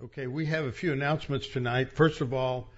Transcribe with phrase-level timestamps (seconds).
[0.00, 1.90] Okay, we have a few announcements tonight.
[1.90, 2.68] First of all,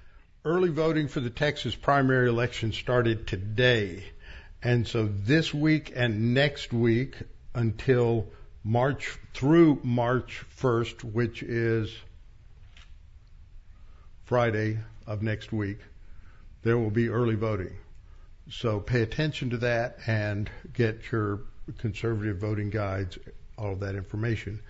[0.42, 4.04] early voting for the Texas primary election started today.
[4.62, 7.16] And so this week and next week
[7.54, 8.26] until
[8.64, 11.94] March through March 1st, which is
[14.24, 15.80] Friday of next week,
[16.62, 17.76] there will be early voting.
[18.48, 21.40] So pay attention to that and get your
[21.76, 23.18] conservative voting guides,
[23.58, 24.60] all of that information.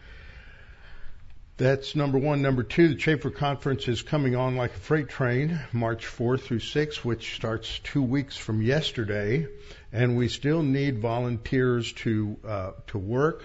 [1.60, 2.40] That's number one.
[2.40, 6.60] Number two, the Chafer Conference is coming on like a freight train, March 4 through
[6.60, 9.46] 6, which starts two weeks from yesterday,
[9.92, 13.44] and we still need volunteers to uh, to work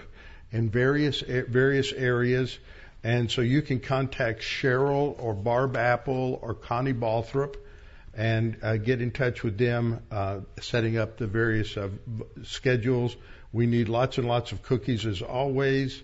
[0.50, 2.58] in various various areas.
[3.04, 7.56] And so you can contact Cheryl or Barb Apple or Connie Balthrop
[8.14, 11.90] and uh, get in touch with them, uh, setting up the various uh,
[12.44, 13.14] schedules.
[13.52, 16.02] We need lots and lots of cookies as always.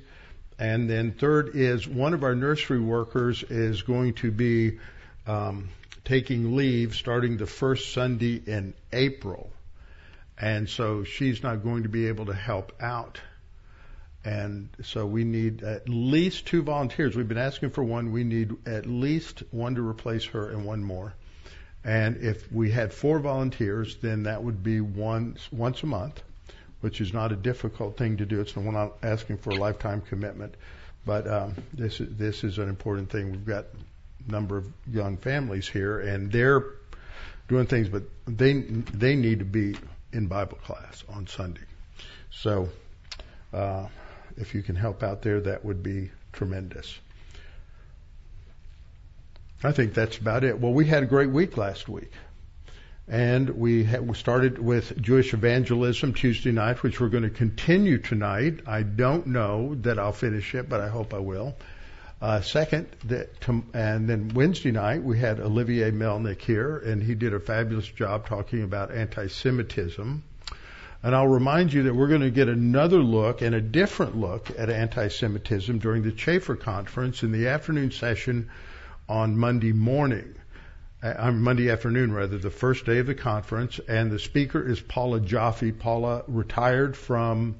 [0.62, 4.78] And then third is one of our nursery workers is going to be
[5.26, 5.70] um,
[6.04, 9.50] taking leave starting the first Sunday in April.
[10.38, 13.20] And so she's not going to be able to help out.
[14.24, 17.16] And so we need at least two volunteers.
[17.16, 18.12] We've been asking for one.
[18.12, 21.12] We need at least one to replace her and one more.
[21.82, 26.22] And if we had four volunteers, then that would be once once a month
[26.82, 28.40] which is not a difficult thing to do.
[28.40, 30.54] It's we're not asking for a lifetime commitment,
[31.06, 33.30] but um, this is this is an important thing.
[33.30, 33.66] We've got
[34.28, 36.64] a number of young families here, and they're
[37.48, 39.76] doing things, but they they need to be
[40.12, 41.62] in Bible class on Sunday.
[42.30, 42.68] So,
[43.52, 43.86] uh,
[44.36, 46.98] if you can help out there, that would be tremendous.
[49.64, 50.58] I think that's about it.
[50.58, 52.10] Well, we had a great week last week.
[53.08, 57.98] And we, ha- we started with Jewish evangelism Tuesday night, which we're going to continue
[57.98, 58.60] tonight.
[58.66, 61.56] I don't know that I'll finish it, but I hope I will.
[62.20, 63.30] Uh, second, that
[63.74, 68.28] and then Wednesday night we had Olivier Melnick here, and he did a fabulous job
[68.28, 70.22] talking about anti-Semitism.
[71.02, 74.48] And I'll remind you that we're going to get another look and a different look
[74.56, 78.48] at anti-Semitism during the Chafer conference in the afternoon session
[79.08, 80.36] on Monday morning
[81.02, 84.78] on uh, Monday afternoon, rather, the first day of the conference, and the speaker is
[84.80, 85.76] Paula Joffe.
[85.76, 87.56] Paula retired from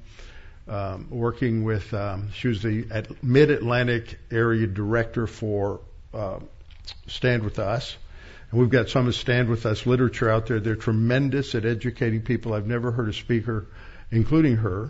[0.65, 5.81] um, working with, um, she was the Mid Atlantic area director for
[6.13, 6.39] uh,
[7.07, 7.97] Stand With Us.
[8.49, 10.61] And we've got some of Stand With Us literature out there.
[10.61, 12.53] They're tremendous at educating people.
[12.53, 13.67] I've never heard a speaker,
[14.09, 14.89] including her,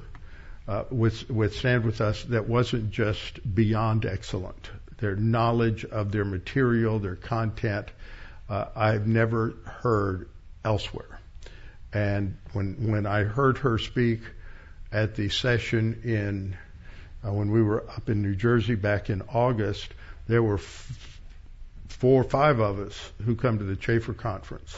[0.67, 4.69] uh, with, with Stand With Us that wasn't just beyond excellent.
[4.99, 7.89] Their knowledge of their material, their content,
[8.49, 10.29] uh, I've never heard
[10.63, 11.19] elsewhere.
[11.93, 14.21] And when when I heard her speak
[14.91, 16.57] at the session in
[17.25, 19.93] uh, when we were up in New Jersey back in August,
[20.27, 21.19] there were f-
[21.87, 24.75] four or five of us who come to the Chafer conference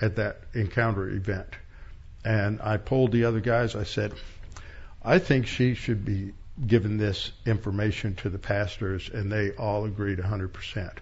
[0.00, 1.48] at that encounter event.
[2.24, 3.74] And I polled the other guys.
[3.74, 4.12] I said,
[5.02, 6.32] I think she should be
[6.64, 10.92] given this information to the pastors, and they all agreed 100%.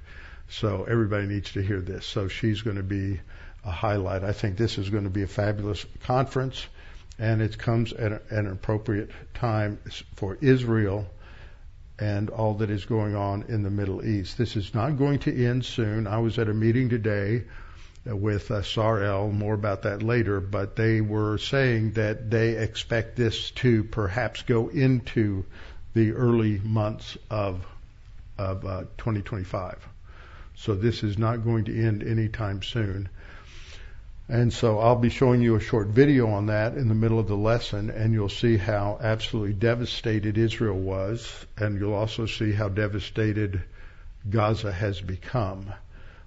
[0.51, 2.05] So everybody needs to hear this.
[2.05, 3.21] So she's going to be
[3.65, 4.25] a highlight.
[4.25, 6.67] I think this is going to be a fabulous conference,
[7.19, 9.79] and it comes at, a, at an appropriate time
[10.17, 11.07] for Israel
[12.01, 14.39] and all that is going on in the Middle East.
[14.39, 16.07] This is not going to end soon.
[16.07, 17.45] I was at a meeting today
[18.07, 23.51] with uh, Sarel, more about that later, but they were saying that they expect this
[23.53, 25.45] to perhaps go into
[25.93, 27.67] the early months of
[28.39, 29.90] of uh, 2025.
[30.61, 33.09] So this is not going to end anytime soon.
[34.29, 37.29] And so I'll be showing you a short video on that in the middle of
[37.29, 42.69] the lesson, and you'll see how absolutely devastated Israel was, and you'll also see how
[42.69, 43.63] devastated
[44.29, 45.73] Gaza has become.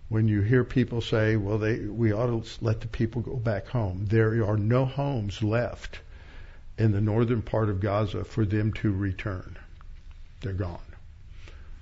[0.10, 3.68] When you hear people say, well, they, we ought to let the people go back
[3.68, 6.00] home, there are no homes left
[6.80, 9.58] in the northern part of Gaza for them to return.
[10.42, 10.80] They're gone.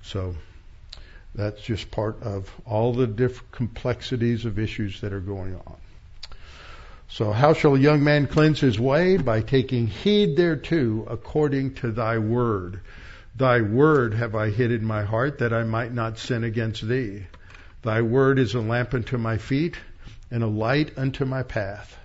[0.01, 0.35] So
[1.33, 5.77] that's just part of all the different complexities of issues that are going on.
[7.07, 9.17] So how shall a young man cleanse his way?
[9.17, 12.81] By taking heed thereto according to thy word.
[13.35, 17.27] Thy word have I hid in my heart that I might not sin against thee.
[17.81, 19.77] Thy word is a lamp unto my feet
[20.29, 21.97] and a light unto my path.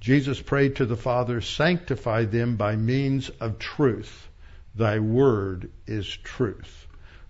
[0.00, 4.28] Jesus prayed to the Father, sanctify them by means of truth.
[4.74, 6.86] Thy word is truth.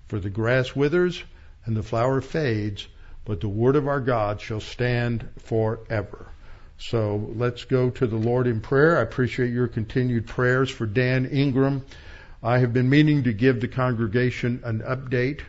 [0.08, 1.22] For the grass withers
[1.64, 2.86] and the flower fades,
[3.24, 6.26] but the word of our God shall stand forever.
[6.78, 8.98] So let's go to the Lord in prayer.
[8.98, 11.84] I appreciate your continued prayers for Dan Ingram.
[12.42, 15.42] I have been meaning to give the congregation an update.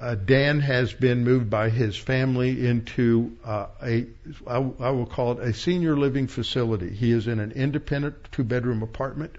[0.00, 4.06] Uh, Dan has been moved by his family into uh, a,
[4.44, 6.90] I, I will call it a senior living facility.
[6.90, 9.36] He is in an independent two bedroom apartment,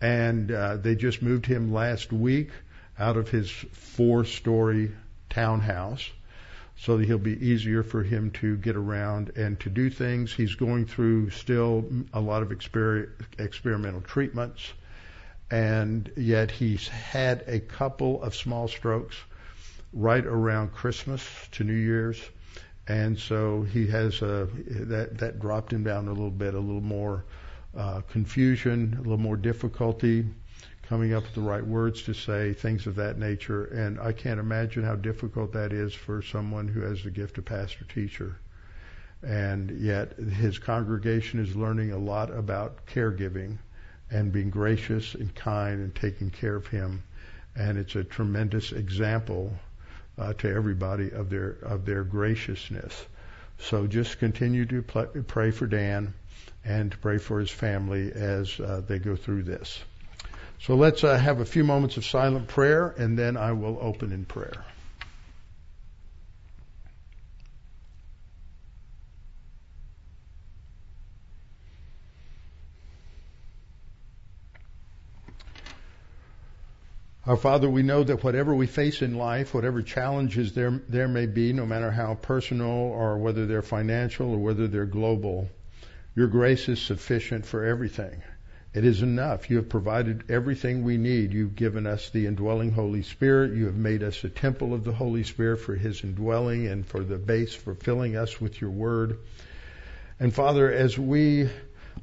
[0.00, 2.50] and uh, they just moved him last week
[2.96, 4.92] out of his four story
[5.36, 6.10] townhouse
[6.78, 10.32] so that he'll be easier for him to get around and to do things.
[10.32, 11.84] He's going through still
[12.14, 14.72] a lot of exper- experimental treatments,
[15.50, 19.16] and yet he's had a couple of small strokes
[19.92, 21.22] right around Christmas
[21.52, 22.20] to New Year's,
[22.88, 26.80] and so he has a that that dropped him down a little bit, a little
[26.80, 27.24] more
[27.76, 30.26] uh, confusion, a little more difficulty
[30.88, 33.64] coming up with the right words to say, things of that nature.
[33.64, 37.44] And I can't imagine how difficult that is for someone who has the gift of
[37.44, 38.36] pastor teacher.
[39.22, 43.58] And yet his congregation is learning a lot about caregiving
[44.10, 47.02] and being gracious and kind and taking care of him.
[47.56, 49.52] And it's a tremendous example
[50.18, 53.06] uh, to everybody of their of their graciousness.
[53.58, 56.14] So just continue to pl- pray for Dan
[56.64, 59.82] and to pray for his family as uh, they go through this.
[60.60, 64.12] So let's uh, have a few moments of silent prayer, and then I will open
[64.12, 64.64] in prayer.
[77.26, 81.26] Our Father, we know that whatever we face in life, whatever challenges there, there may
[81.26, 85.50] be, no matter how personal or whether they're financial or whether they're global,
[86.14, 88.22] your grace is sufficient for everything.
[88.76, 89.48] It is enough.
[89.48, 91.32] You have provided everything we need.
[91.32, 93.56] You've given us the indwelling Holy Spirit.
[93.56, 97.02] You have made us a temple of the Holy Spirit for His indwelling and for
[97.02, 99.16] the base for filling us with your word.
[100.20, 101.48] And Father, as we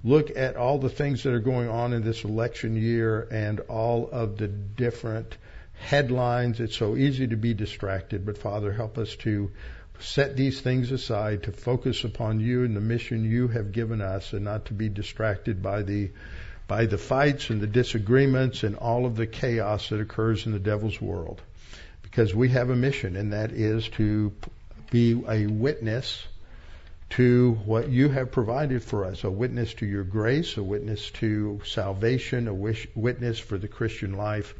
[0.04, 4.10] look at all the things that are going on in this election year and all
[4.12, 5.38] of the different
[5.74, 8.26] headlines, it's so easy to be distracted.
[8.26, 9.52] But Father, help us to
[10.00, 14.34] set these things aside, to focus upon you and the mission you have given us,
[14.34, 16.10] and not to be distracted by the
[16.68, 20.60] by the fights and the disagreements and all of the chaos that occurs in the
[20.60, 21.42] devil's world.
[22.02, 24.32] Because we have a mission, and that is to
[24.92, 26.26] be a witness
[27.10, 31.62] to what you have provided for us a witness to your grace, a witness to
[31.66, 34.54] salvation, a wish, witness for the Christian life.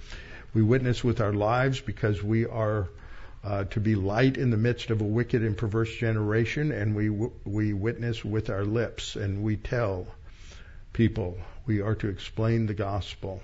[0.54, 2.90] We witness with our lives because we are
[3.44, 7.10] uh, to be light in the midst of a wicked and perverse generation, and we
[7.10, 10.08] we witness with our lips, and we tell
[10.94, 13.42] people we are to explain the gospel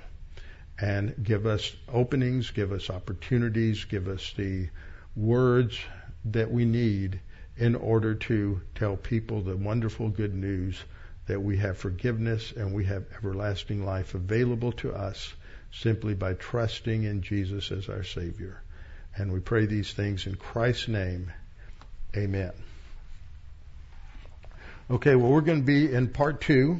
[0.80, 4.70] and give us openings, give us opportunities, give us the
[5.16, 5.78] words
[6.26, 7.20] that we need
[7.58, 10.82] in order to tell people the wonderful good news
[11.28, 15.34] that we have forgiveness and we have everlasting life available to us
[15.72, 18.62] simply by trusting in Jesus as our Savior.
[19.16, 21.32] And we pray these things in Christ's name.
[22.16, 22.52] Amen.
[24.90, 26.80] Okay, well, we're going to be in part two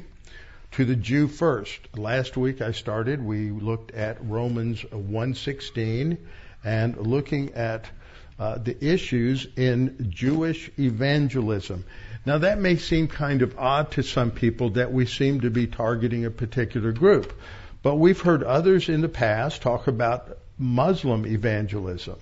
[0.72, 1.80] to the Jew first.
[1.96, 6.18] Last week I started, we looked at Romans 1:16
[6.64, 7.90] and looking at
[8.38, 11.86] uh, the issues in Jewish evangelism.
[12.26, 15.68] Now that may seem kind of odd to some people that we seem to be
[15.68, 17.34] targeting a particular group,
[17.82, 22.18] but we've heard others in the past talk about Muslim evangelism.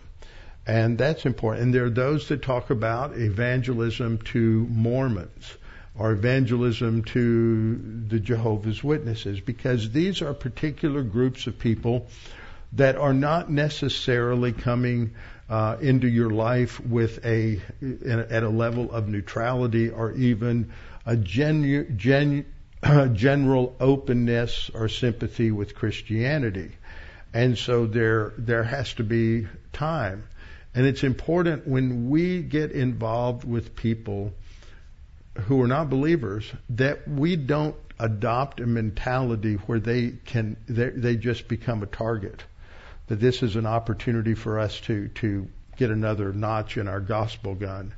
[0.66, 1.64] And that's important.
[1.64, 5.58] And there are those that talk about evangelism to Mormons
[5.98, 7.76] or evangelism to
[8.08, 12.08] the Jehovah's Witnesses, because these are particular groups of people
[12.74, 15.16] that are not necessarily coming
[15.50, 17.62] uh, into your life with a
[18.06, 20.72] at a level of neutrality or even
[21.06, 22.46] a genu, gen,
[23.14, 26.72] general openness or sympathy with Christianity.
[27.34, 30.28] And so there there has to be time.
[30.76, 34.34] And it's important when we get involved with people
[35.40, 41.48] who are not believers that we don't adopt a mentality where they can they, just
[41.48, 42.44] become a target.
[43.08, 47.56] That this is an opportunity for us to to get another notch in our gospel
[47.56, 47.94] gun,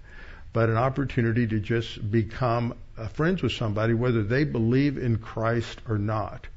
[0.53, 2.75] but an opportunity to just become
[3.13, 6.47] friends with somebody whether they believe in Christ or not,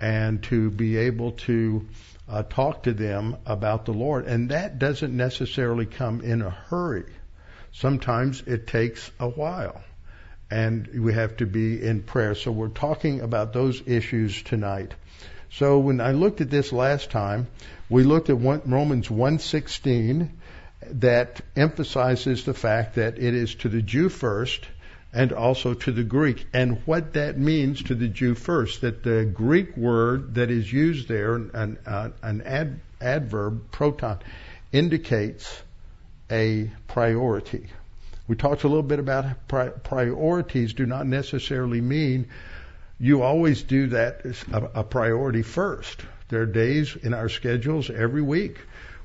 [0.00, 1.86] and to be able to
[2.28, 4.26] uh, talk to them about the Lord.
[4.26, 7.12] And that doesn't necessarily come in a hurry.
[7.72, 9.82] Sometimes it takes a while
[10.50, 12.34] and we have to be in prayer.
[12.34, 14.94] So we're talking about those issues tonight.
[15.50, 17.46] So when I looked at this last time,
[17.88, 20.30] we looked at one, Romans 1:16
[20.92, 24.66] that emphasizes the fact that it is to the Jew first
[25.12, 26.46] and also to the Greek.
[26.52, 31.08] And what that means to the Jew first, that the Greek word that is used
[31.08, 34.18] there, an, uh, an ad, adverb, proton,
[34.72, 35.62] indicates
[36.30, 37.68] a priority.
[38.28, 42.26] We talked a little bit about pri- priorities do not necessarily mean
[42.98, 46.00] you always do that as a, a priority first.
[46.28, 48.58] There are days in our schedules every week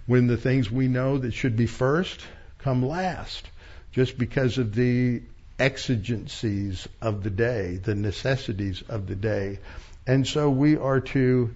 [0.08, 2.22] when the things we know that should be first
[2.60, 3.48] come last,
[3.92, 5.22] just because of the
[5.60, 9.60] exigencies of the day, the necessities of the day.
[10.08, 11.54] And so we are to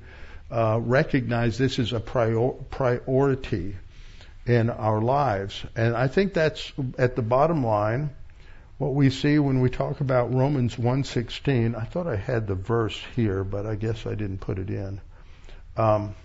[0.51, 3.75] uh, recognize this is a prior- priority
[4.45, 5.63] in our lives.
[5.75, 8.11] And I think that's at the bottom line
[8.77, 11.75] what we see when we talk about Romans 1:16.
[11.75, 14.99] I thought I had the verse here, but I guess I didn't put it in.
[15.77, 16.15] Um,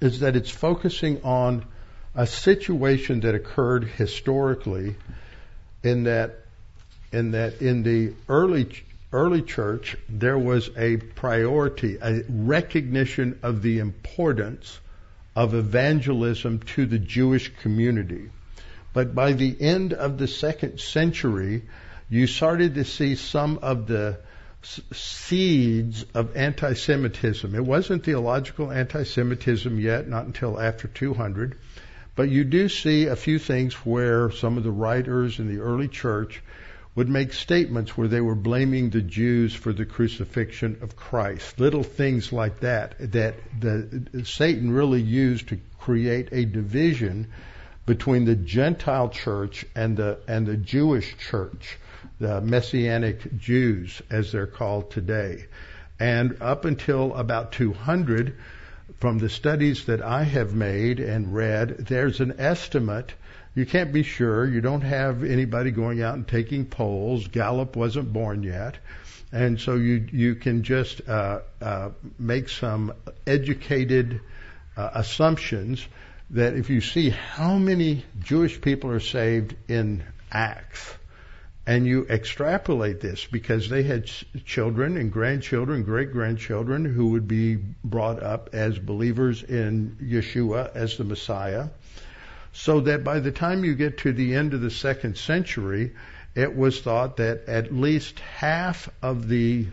[0.00, 1.64] is that it's focusing on
[2.14, 4.96] a situation that occurred historically
[5.82, 6.38] in that
[7.12, 8.68] in that in the early
[9.12, 14.80] early church there was a priority a recognition of the importance
[15.36, 18.30] of evangelism to the Jewish community
[18.92, 21.62] but by the end of the second century,
[22.08, 24.18] you started to see some of the
[24.92, 27.54] seeds of anti-Semitism.
[27.54, 31.56] It wasn't theological anti-Semitism yet, not until after 200,
[32.16, 35.88] but you do see a few things where some of the writers in the early
[35.88, 36.42] church
[36.94, 41.60] would make statements where they were blaming the Jews for the crucifixion of Christ.
[41.60, 47.28] Little things like that that the, Satan really used to create a division
[47.86, 51.78] between the Gentile church and the and the Jewish church,
[52.18, 55.46] the Messianic Jews as they're called today.
[55.98, 58.36] And up until about 200,
[58.98, 63.12] from the studies that I have made and read, there's an estimate.
[63.54, 64.46] You can't be sure.
[64.46, 67.26] You don't have anybody going out and taking polls.
[67.26, 68.78] Gallup wasn't born yet.
[69.32, 72.92] And so you you can just uh, uh, make some
[73.26, 74.20] educated
[74.76, 75.86] uh, assumptions
[76.30, 80.94] that if you see how many Jewish people are saved in Acts,
[81.66, 84.10] and you extrapolate this because they had
[84.44, 90.96] children and grandchildren, great grandchildren who would be brought up as believers in Yeshua as
[90.96, 91.68] the Messiah,
[92.52, 95.92] so that by the time you get to the end of the second century,
[96.34, 99.66] it was thought that at least half of the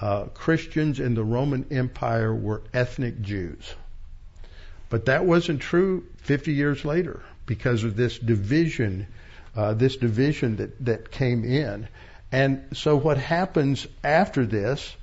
[0.00, 3.74] uh, Christians in the Roman Empire were ethnic Jews.
[4.88, 9.06] But that wasn't true 50 years later because of this division,
[9.56, 11.88] uh, this division that, that came in.
[12.30, 14.94] And so what happens after this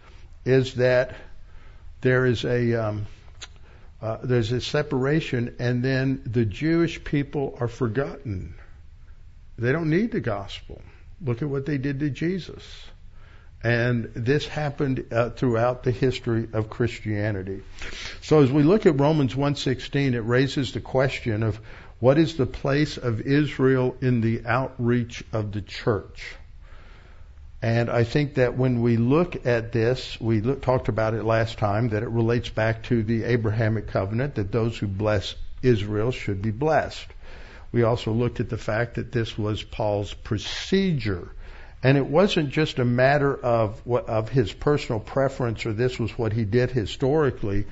[0.45, 1.15] is that
[2.01, 3.07] there is a um,
[4.01, 8.55] uh, there's a separation, and then the Jewish people are forgotten.
[9.57, 10.81] They don't need the gospel.
[11.21, 12.63] Look at what they did to Jesus.
[13.61, 17.61] And this happened uh, throughout the history of Christianity.
[18.21, 21.59] So as we look at Romans 1:16, it raises the question of
[21.99, 26.35] what is the place of Israel in the outreach of the church?
[27.61, 31.57] And I think that when we look at this, we look, talked about it last
[31.57, 36.41] time, that it relates back to the Abrahamic covenant, that those who bless Israel should
[36.41, 37.07] be blessed.
[37.71, 41.29] We also looked at the fact that this was Paul's procedure
[41.81, 46.17] and it wasn't just a matter of what, of his personal preference or this was
[46.17, 47.65] what he did historically,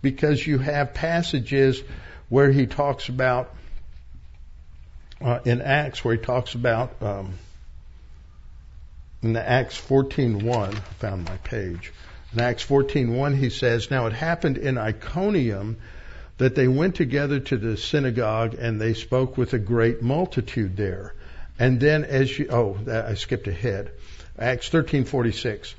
[0.00, 1.80] because you have passages
[2.28, 3.54] where he talks about
[5.20, 7.34] uh, in Acts where he talks about um,
[9.22, 10.74] in Acts 14:1.
[10.74, 11.92] I found my page.
[12.32, 15.76] In Acts 14:1, he says, "Now it happened in Iconium."
[16.38, 21.14] That they went together to the synagogue and they spoke with a great multitude there.
[21.58, 23.90] And then as you, oh, I skipped ahead.
[24.36, 25.74] Acts 13:46.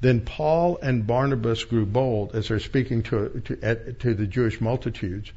[0.00, 5.32] Then Paul and Barnabas grew bold as they're speaking to to, to the Jewish multitudes,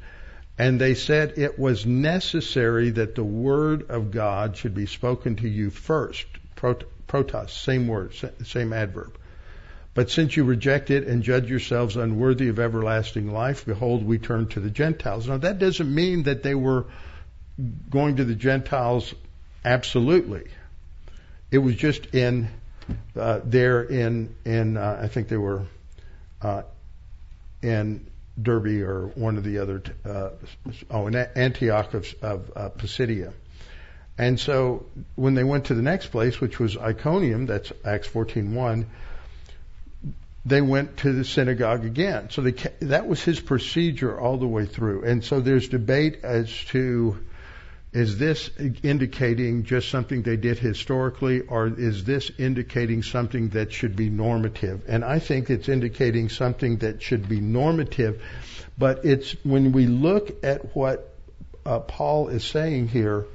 [0.56, 5.48] and they said it was necessary that the word of God should be spoken to
[5.48, 6.26] you first.
[7.10, 8.14] Protos, same word,
[8.44, 9.16] same adverb.
[9.92, 14.46] But since you reject it and judge yourselves unworthy of everlasting life, behold, we turn
[14.48, 15.26] to the Gentiles.
[15.26, 16.86] Now that doesn't mean that they were
[17.90, 19.12] going to the Gentiles
[19.64, 20.46] Absolutely.
[21.50, 22.48] It was just in
[23.16, 25.64] uh, there in in uh, I think they were
[26.40, 26.62] uh,
[27.62, 28.06] in
[28.40, 30.30] Derbe or one of the other uh,
[30.90, 33.32] oh in Antioch of, of uh, Pisidia.
[34.20, 34.84] And so
[35.14, 38.84] when they went to the next place, which was Iconium, that's Acts 14:1,
[40.44, 42.28] they went to the synagogue again.
[42.28, 45.04] So they, that was his procedure all the way through.
[45.04, 47.18] And so there's debate as to
[47.94, 48.50] is this
[48.82, 54.82] indicating just something they did historically, or is this indicating something that should be normative?
[54.86, 58.22] And I think it's indicating something that should be normative,
[58.76, 61.16] but it's when we look at what
[61.64, 63.26] uh, Paul is saying here,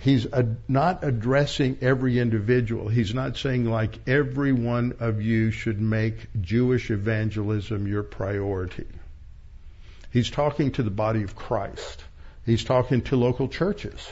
[0.00, 0.26] he's
[0.68, 2.88] not addressing every individual.
[2.88, 8.86] He's not saying like every one of you should make Jewish evangelism your priority.
[10.10, 12.02] He's talking to the body of Christ.
[12.46, 14.08] He's talking to local churches.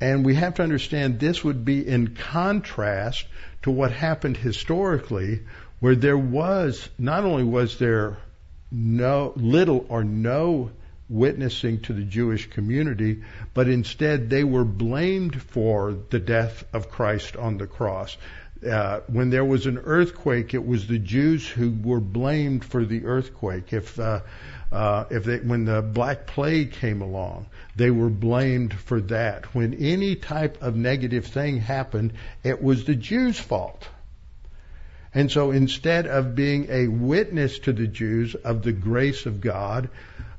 [0.00, 3.26] And we have to understand this would be in contrast
[3.62, 5.42] to what happened historically,
[5.80, 8.16] where there was, not only was there
[8.70, 10.70] no, little or no
[11.12, 13.22] witnessing to the Jewish community,
[13.54, 18.16] but instead they were blamed for the death of Christ on the cross.
[18.68, 23.04] Uh, when there was an earthquake, it was the Jews who were blamed for the
[23.04, 23.72] earthquake.
[23.72, 24.20] If uh,
[24.70, 29.54] uh, if they, when the Black Plague came along, they were blamed for that.
[29.54, 33.86] When any type of negative thing happened, it was the Jews' fault.
[35.14, 39.90] And so instead of being a witness to the Jews of the grace of God,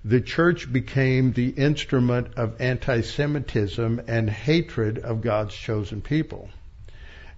[0.06, 6.50] the church became the instrument of anti-Semitism and hatred of God's chosen people.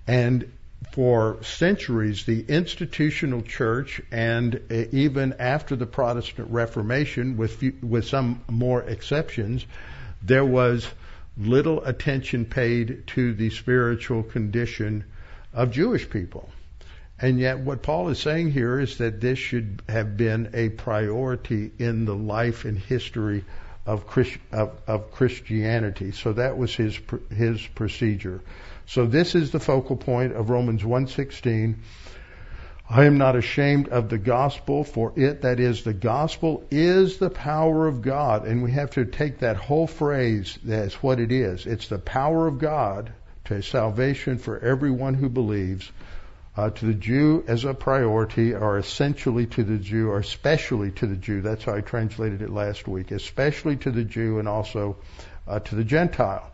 [0.08, 0.52] And
[0.92, 8.06] for centuries, the institutional church, and uh, even after the Protestant Reformation, with few, with
[8.06, 9.66] some more exceptions,
[10.24, 10.88] there was
[11.38, 15.04] little attention paid to the spiritual condition
[15.54, 16.50] of Jewish people.
[17.20, 21.72] And yet, what Paul is saying here is that this should have been a priority
[21.80, 23.46] in the life and history
[23.86, 26.12] of, Christ, of, of Christianity.
[26.12, 27.00] So that was his
[27.34, 28.42] his procedure.
[28.86, 31.76] So this is the focal point of Romans 1:16.
[32.88, 37.32] I am not ashamed of the gospel, for it, that is, the gospel is the
[37.32, 38.46] power of God.
[38.46, 41.66] And we have to take that whole phrase as what it is.
[41.66, 43.12] It's the power of God
[43.46, 45.92] to salvation for everyone who believes,
[46.58, 51.08] uh, to the Jew as a priority, or essentially to the Jew, or especially to
[51.08, 51.42] the Jew.
[51.42, 53.12] That's how I translated it last week.
[53.12, 54.98] Especially to the Jew and also
[55.48, 56.52] uh, to the Gentile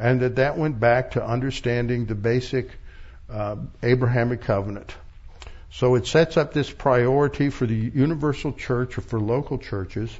[0.00, 2.70] and that that went back to understanding the basic
[3.28, 4.92] uh, Abrahamic covenant.
[5.72, 10.10] So it sets up this priority for the universal church or for local churches,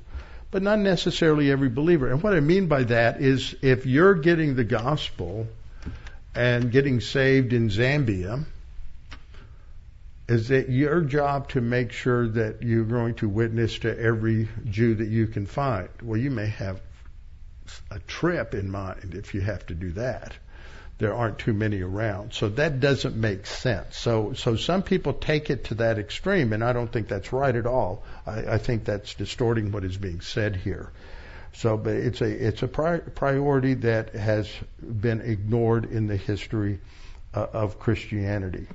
[0.50, 2.08] but not necessarily every believer.
[2.08, 5.48] And what I mean by that is if you're getting the gospel
[6.34, 8.44] and getting saved in Zambia,
[10.30, 14.94] is it your job to make sure that you're going to witness to every Jew
[14.94, 15.88] that you can find?
[16.00, 16.80] Well, you may have
[17.90, 20.36] a trip in mind if you have to do that.
[20.98, 22.32] There aren't too many around.
[22.32, 23.96] So that doesn't make sense.
[23.96, 27.56] So, so some people take it to that extreme, and I don't think that's right
[27.56, 28.04] at all.
[28.24, 30.92] I, I think that's distorting what is being said here.
[31.54, 34.48] So, but it's a, it's a pri- priority that has
[34.80, 36.78] been ignored in the history
[37.34, 38.68] uh, of Christianity.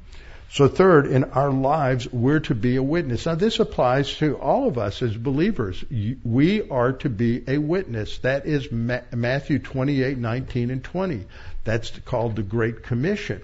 [0.55, 3.25] So third, in our lives, we're to be a witness.
[3.25, 5.83] Now this applies to all of us as believers.
[6.23, 8.19] We are to be a witness.
[8.19, 11.25] That is Matthew 28, 19 and 20.
[11.65, 13.41] That's called the Great Commission.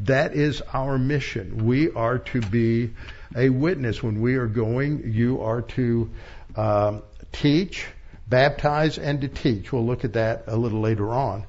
[0.00, 1.64] That is our mission.
[1.64, 2.90] We are to be
[3.34, 4.02] a witness.
[4.02, 6.10] When we are going, you are to
[6.56, 7.86] um, teach,
[8.28, 9.72] baptize, and to teach.
[9.72, 11.44] We'll look at that a little later on.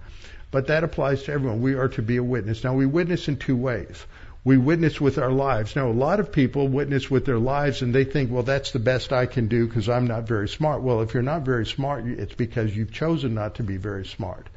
[0.51, 1.61] But that applies to everyone.
[1.61, 2.63] We are to be a witness.
[2.63, 4.05] Now we witness in two ways
[4.43, 5.75] we witness with our lives.
[5.75, 8.79] Now, a lot of people witness with their lives and they think, well, that's the
[8.79, 10.81] best I can do because I'm not very smart.
[10.81, 14.47] Well, if you're not very smart, it's because you've chosen not to be very smart.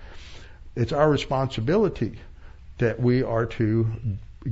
[0.74, 2.18] It's our responsibility
[2.78, 3.86] that we are to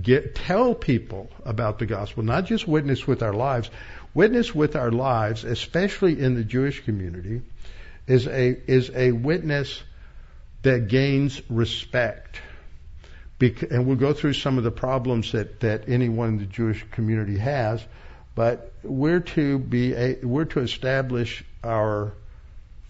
[0.00, 3.70] get, tell people about the gospel, not just witness with our lives.
[4.14, 7.40] Witness with our lives, especially in the Jewish community,
[8.06, 9.82] is a, is a witness
[10.60, 12.38] that gains respect
[13.42, 17.38] and we'll go through some of the problems that, that anyone in the Jewish community
[17.38, 17.84] has,
[18.34, 22.12] but we're to be a, we're to establish our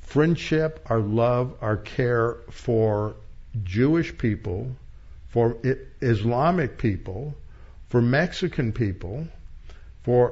[0.02, 3.14] friendship, our love, our care for
[3.64, 4.76] Jewish people,
[5.28, 5.56] for
[6.00, 7.34] Islamic people,
[7.88, 9.26] for Mexican people,
[10.02, 10.30] for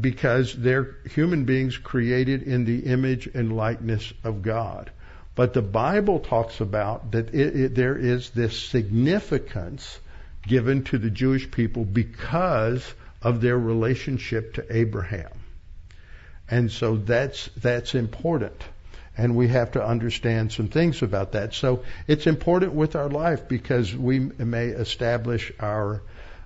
[0.00, 4.90] because they're human beings created in the image and likeness of God.
[5.34, 9.98] But the Bible talks about that it, it, there is this significance
[10.46, 12.84] given to the Jewish people because
[13.22, 15.30] of their relationship to Abraham.
[16.50, 18.62] And so that's, that's important.
[19.16, 21.54] And we have to understand some things about that.
[21.54, 26.02] So it's important with our life because we may establish our,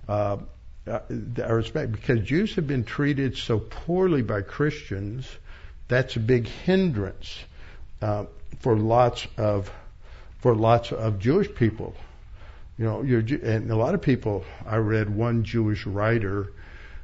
[0.09, 0.39] uh,
[0.87, 1.93] our respect.
[1.93, 5.29] Because Jews have been treated so poorly by Christians,
[5.89, 7.39] that's a big hindrance.
[8.03, 8.27] Uh,
[8.61, 9.73] for lots of
[10.39, 11.95] for lots of Jewish people.
[12.79, 14.45] You know, and a lot of people.
[14.67, 16.53] I read one Jewish writer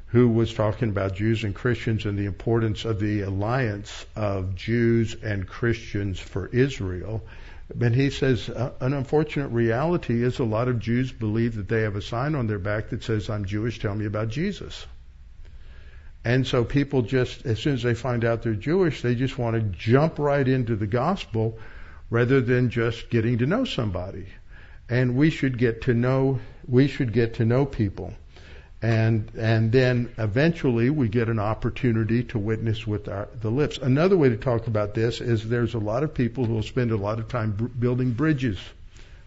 [0.09, 5.17] who was talking about Jews and Christians and the importance of the alliance of Jews
[5.23, 7.23] and Christians for Israel.
[7.81, 11.83] And he says uh, an unfortunate reality is a lot of Jews believe that they
[11.83, 14.87] have a sign on their back that says, I'm Jewish, tell me about Jesus.
[16.25, 19.57] And so people just, as soon as they find out they're Jewish, they just want
[19.57, 21.59] to jump right into the gospel
[22.11, 24.27] rather than just getting to know somebody.
[24.89, 28.15] And we should get to know, we should get to know people
[28.83, 33.79] and and then eventually we get an opportunity to witness with our, the lips.
[33.79, 36.91] Another way to talk about this is there's a lot of people who will spend
[36.91, 38.59] a lot of time b- building bridges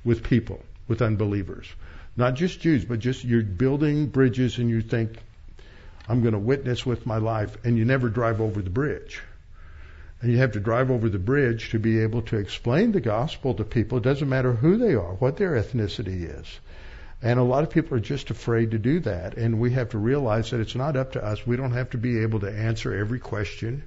[0.03, 1.67] with people, with unbelievers,
[2.17, 5.17] not just Jews, but just you're building bridges and you think
[6.08, 9.22] I'm going to witness with my life, and you never drive over the bridge.
[10.22, 13.54] And you have to drive over the bridge to be able to explain the gospel
[13.56, 13.98] to people.
[13.98, 16.60] It doesn't matter who they are, what their ethnicity is.
[17.22, 19.36] And a lot of people are just afraid to do that.
[19.36, 21.46] And we have to realize that it's not up to us.
[21.46, 23.84] We don't have to be able to answer every question.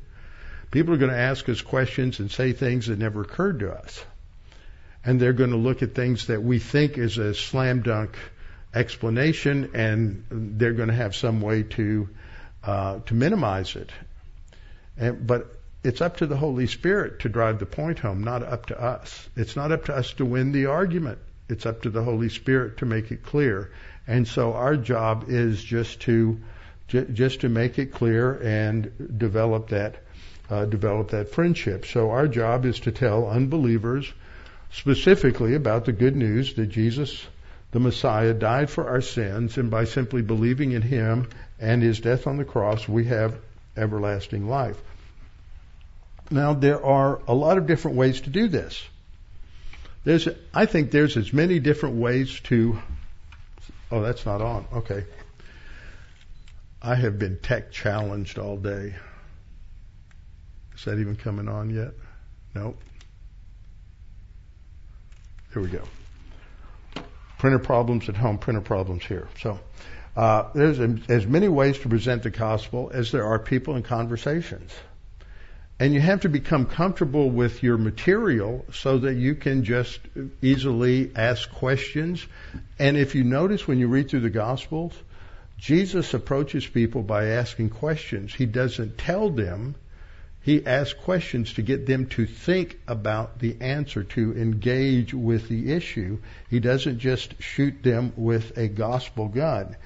[0.70, 4.04] People are going to ask us questions and say things that never occurred to us.
[5.04, 8.18] And they're going to look at things that we think is a slam dunk
[8.78, 12.08] explanation, and they're going to have some way to
[12.64, 13.90] uh, to minimize it.
[14.96, 18.66] And, but it's up to the Holy Spirit to drive the point home, not up
[18.66, 19.28] to us.
[19.36, 21.18] It's not up to us to win the argument.
[21.48, 23.72] It's up to the Holy Spirit to make it clear.
[24.06, 26.40] And so our job is just to
[26.88, 29.96] just to make it clear and develop that
[30.50, 31.84] uh, develop that friendship.
[31.84, 34.10] So our job is to tell unbelievers
[34.70, 37.26] specifically about the good news that Jesus,
[37.70, 41.28] the Messiah, died for our sins, and by simply believing in Him
[41.58, 43.36] and His death on the cross, we have
[43.76, 44.80] everlasting life.
[46.30, 48.82] Now there are a lot of different ways to do this.
[50.04, 52.78] There's, I think there's as many different ways to.
[53.90, 54.66] Oh, that's not on.
[54.72, 55.04] Okay.
[56.80, 58.94] I have been tech challenged all day.
[60.76, 61.92] Is that even coming on yet?
[62.54, 62.80] Nope.
[65.52, 65.82] Here we go.
[67.38, 69.28] Printer problems at home, printer problems here.
[69.40, 69.60] So
[70.16, 74.72] uh, there's as many ways to present the gospel as there are people in conversations.
[75.80, 80.00] And you have to become comfortable with your material so that you can just
[80.42, 82.26] easily ask questions.
[82.80, 84.92] And if you notice when you read through the Gospels,
[85.56, 88.34] Jesus approaches people by asking questions.
[88.34, 89.76] He doesn't tell them.
[90.42, 95.72] He asks questions to get them to think about the answer, to engage with the
[95.72, 96.18] issue.
[96.48, 99.76] He doesn't just shoot them with a gospel gun.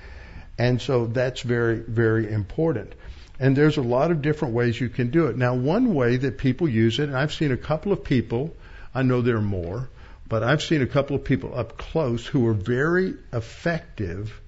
[0.58, 2.94] And so that's very, very important.
[3.40, 5.36] And there's a lot of different ways you can do it.
[5.36, 8.54] Now, one way that people use it, and I've seen a couple of people,
[8.94, 9.88] I know there are more,
[10.28, 14.40] but I've seen a couple of people up close who are very effective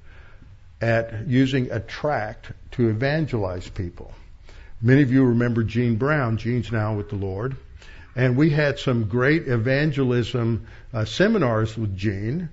[0.80, 4.12] at using a tract to evangelize people.
[4.82, 6.36] Many of you remember Gene Brown.
[6.36, 7.56] Gene's now with the Lord.
[8.16, 12.48] And we had some great evangelism uh, seminars with Gene.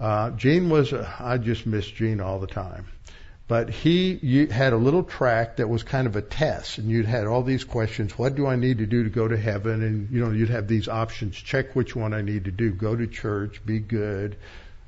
[0.00, 2.86] Uh, Gene was, uh, I just miss Gene all the time.
[3.46, 7.26] But he had a little tract that was kind of a test, and you'd had
[7.26, 8.18] all these questions.
[8.18, 9.82] What do I need to do to go to heaven?
[9.82, 11.36] And you know, you'd have these options.
[11.36, 12.72] Check which one I need to do.
[12.72, 14.36] Go to church, be good,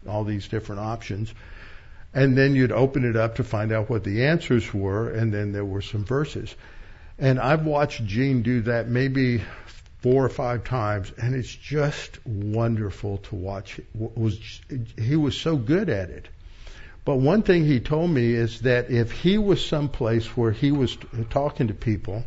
[0.09, 1.35] all these different options.
[2.15, 5.53] And then you'd open it up to find out what the answers were, and then
[5.53, 6.55] there were some verses.
[7.19, 9.43] And I've watched Gene do that maybe
[10.01, 13.79] four or five times, and it's just wonderful to watch.
[13.79, 14.61] It was
[14.99, 16.29] he was so good at it
[17.07, 20.99] but one thing he told me is that if he was someplace where he was
[21.31, 22.25] talking to people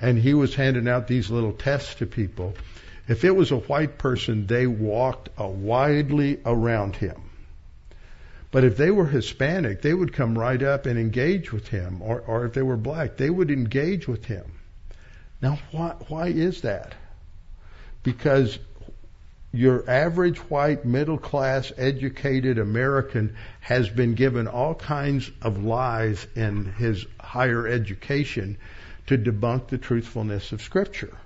[0.00, 2.54] and he was handing out these little tests to people,
[3.08, 7.20] if it was a white person, they walked uh, widely around him.
[8.50, 12.02] But if they were Hispanic, they would come right up and engage with him.
[12.02, 14.44] Or, or if they were black, they would engage with him.
[15.40, 16.94] Now, why, why is that?
[18.02, 18.58] Because
[19.52, 26.64] your average white, middle class, educated American has been given all kinds of lies in
[26.72, 28.58] his higher education
[29.06, 31.16] to debunk the truthfulness of Scripture.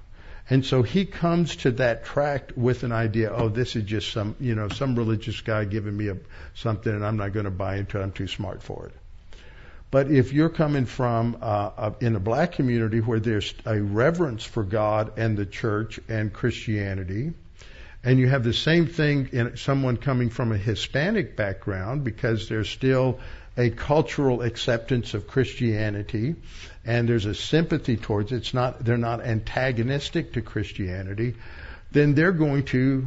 [0.50, 4.36] And so he comes to that tract with an idea, oh, this is just some,
[4.38, 6.18] you know, some religious guy giving me a,
[6.54, 8.02] something and I'm not going to buy into it.
[8.02, 8.92] I'm too smart for it.
[9.90, 14.64] But if you're coming from uh, in a black community where there's a reverence for
[14.64, 17.32] God and the church and Christianity,
[18.04, 22.68] and you have the same thing in someone coming from a Hispanic background because there's
[22.68, 23.18] still
[23.56, 26.36] a cultural acceptance of Christianity
[26.84, 28.36] and there's a sympathy towards it.
[28.36, 31.34] It's not, they're not antagonistic to Christianity.
[31.92, 33.06] Then they're going to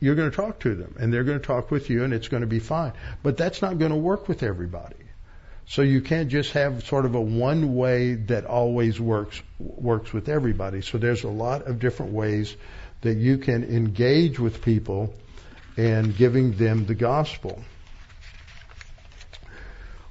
[0.00, 2.26] you're going to talk to them and they're going to talk with you and it's
[2.26, 2.92] going to be fine.
[3.22, 4.96] But that's not going to work with everybody.
[5.68, 10.28] So you can't just have sort of a one way that always works works with
[10.28, 10.82] everybody.
[10.82, 12.56] So there's a lot of different ways
[13.06, 15.14] that you can engage with people
[15.76, 17.62] and giving them the gospel.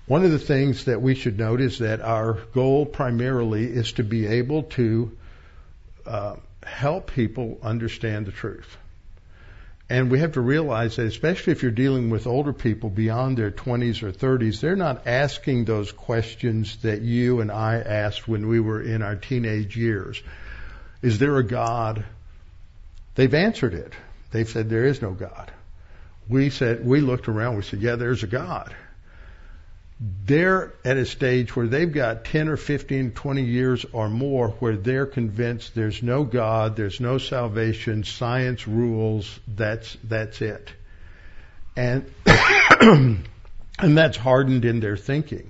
[0.08, 4.04] One of the things that we should note is that our goal primarily is to
[4.04, 5.18] be able to
[6.06, 8.78] uh, help people understand the truth.
[9.90, 13.52] And we have to realize that, especially if you're dealing with older people beyond their
[13.52, 18.60] 20s or 30s, they're not asking those questions that you and I asked when we
[18.60, 20.22] were in our teenage years.
[21.02, 22.04] Is there a God?
[23.16, 23.94] They've answered it.
[24.32, 25.52] They've said there is no God.
[26.28, 28.76] We said, we looked around, we said, yeah, there's a God
[30.00, 34.76] they're at a stage where they've got 10 or 15, 20 years or more where
[34.76, 40.70] they're convinced there's no God, there's no salvation, science rules, that's, that's it.
[41.78, 43.28] And, and
[43.80, 45.50] that's hardened in their thinking.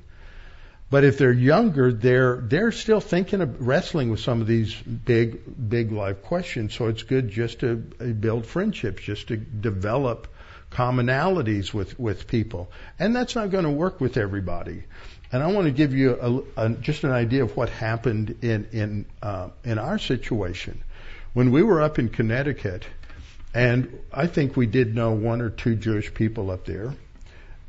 [0.90, 5.70] But if they're younger, they're, they're still thinking of wrestling with some of these big,
[5.70, 6.76] big life questions.
[6.76, 10.28] So it's good just to build friendships, just to develop
[10.72, 12.70] commonalities with, with people.
[13.00, 14.84] And that's not going to work with everybody.
[15.32, 18.68] And I want to give you a, a, just an idea of what happened in,
[18.72, 20.84] in, uh, in our situation.
[21.34, 22.86] When we were up in Connecticut,
[23.54, 26.94] and I think we did know one or two Jewish people up there,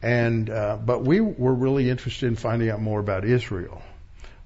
[0.02, 3.82] and, uh, but we were really interested in finding out more about Israel.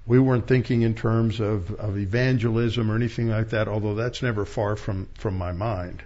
[0.05, 4.45] We weren't thinking in terms of, of evangelism or anything like that, although that's never
[4.45, 6.03] far from, from my mind.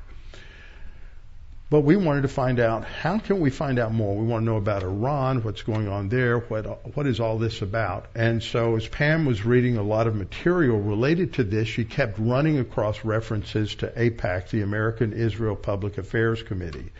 [1.67, 4.15] But we wanted to find out how can we find out more?
[4.15, 7.63] We want to know about Iran, what's going on there, what what is all this
[7.63, 8.05] about?
[8.13, 12.19] And so as Pam was reading a lot of material related to this, she kept
[12.19, 16.91] running across references to AIPAC, the American Israel Public Affairs Committee.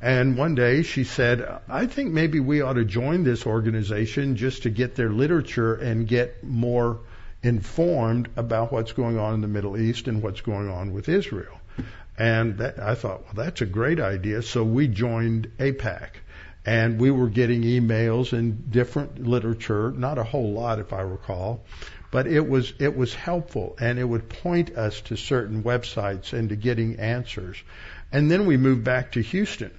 [0.00, 4.64] And one day she said, I think maybe we ought to join this organization just
[4.64, 7.00] to get their literature and get more
[7.42, 11.58] informed about what's going on in the Middle East and what's going on with Israel.
[12.16, 14.42] And that, I thought, well, that's a great idea.
[14.42, 16.10] So we joined AIPAC.
[16.66, 21.62] And we were getting emails and different literature, not a whole lot if I recall,
[22.10, 26.48] but it was, it was helpful and it would point us to certain websites and
[26.48, 27.58] to getting answers.
[28.12, 29.72] And then we moved back to Houston.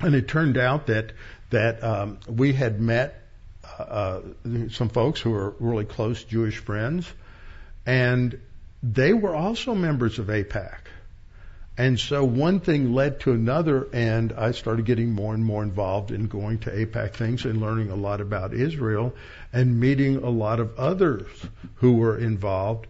[0.00, 1.12] And it turned out that,
[1.50, 3.20] that, um, we had met,
[3.78, 4.20] uh, uh
[4.70, 7.10] some folks who were really close Jewish friends
[7.86, 8.40] and
[8.82, 10.76] they were also members of AIPAC.
[11.76, 16.12] And so one thing led to another, and I started getting more and more involved
[16.12, 19.14] in going to AIPAC things and learning a lot about Israel
[19.52, 21.26] and meeting a lot of others
[21.76, 22.86] who were involved.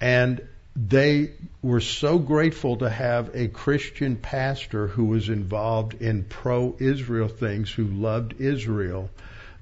[0.00, 1.30] And they
[1.62, 7.84] were so grateful to have a Christian pastor who was involved in pro-Israel things, who
[7.84, 9.08] loved Israel,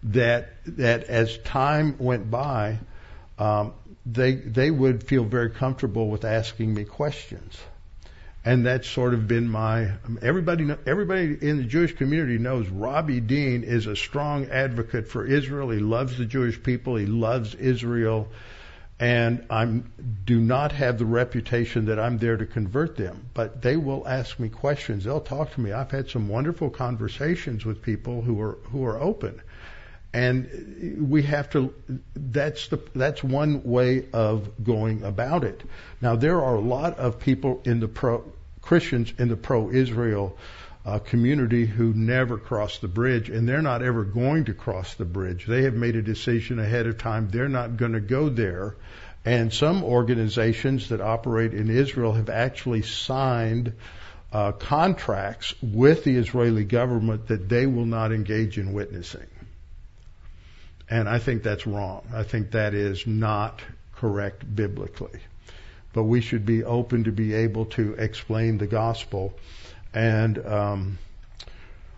[0.05, 2.79] that that as time went by,
[3.39, 3.75] um,
[4.07, 7.59] they they would feel very comfortable with asking me questions.
[8.45, 13.63] And that's sort of been my everybody everybody in the Jewish community knows Robbie Dean
[13.63, 15.71] is a strong advocate for Israel.
[15.71, 16.97] He loves the Jewish people.
[16.97, 18.29] He loves Israel.
[19.03, 19.65] And I
[20.25, 24.39] do not have the reputation that I'm there to convert them, but they will ask
[24.39, 25.03] me questions.
[25.03, 25.73] They'll talk to me.
[25.73, 29.43] I've had some wonderful conversations with people who are who are open
[30.15, 31.75] and we have to
[32.15, 35.63] that's the that's one way of going about it
[36.03, 38.23] now there are a lot of people in the pro
[38.61, 40.37] christians in the pro israel
[40.85, 45.05] uh, community who never cross the bridge and they're not ever going to cross the
[45.05, 48.75] bridge they have made a decision ahead of time they're not going to go there
[49.25, 53.73] and some organizations that operate in israel have actually signed
[54.33, 59.27] uh, contracts with the israeli government that they will not engage in witnessing
[60.93, 62.03] and I think that's wrong.
[62.15, 63.63] I think that is not
[63.97, 65.21] correct biblically.
[65.95, 69.33] But we should be open to be able to explain the gospel.
[69.95, 70.99] And um,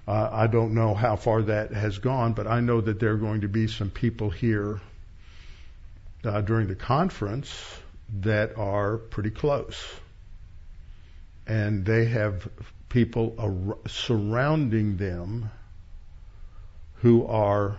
[0.06, 3.42] I don't know how far that has gone, but I know that there are going
[3.42, 4.80] to be some people here
[6.24, 7.52] uh, during the conference
[8.20, 9.82] that are pretty close.
[11.46, 12.48] And they have
[12.88, 15.50] people ar- surrounding them
[16.96, 17.76] who are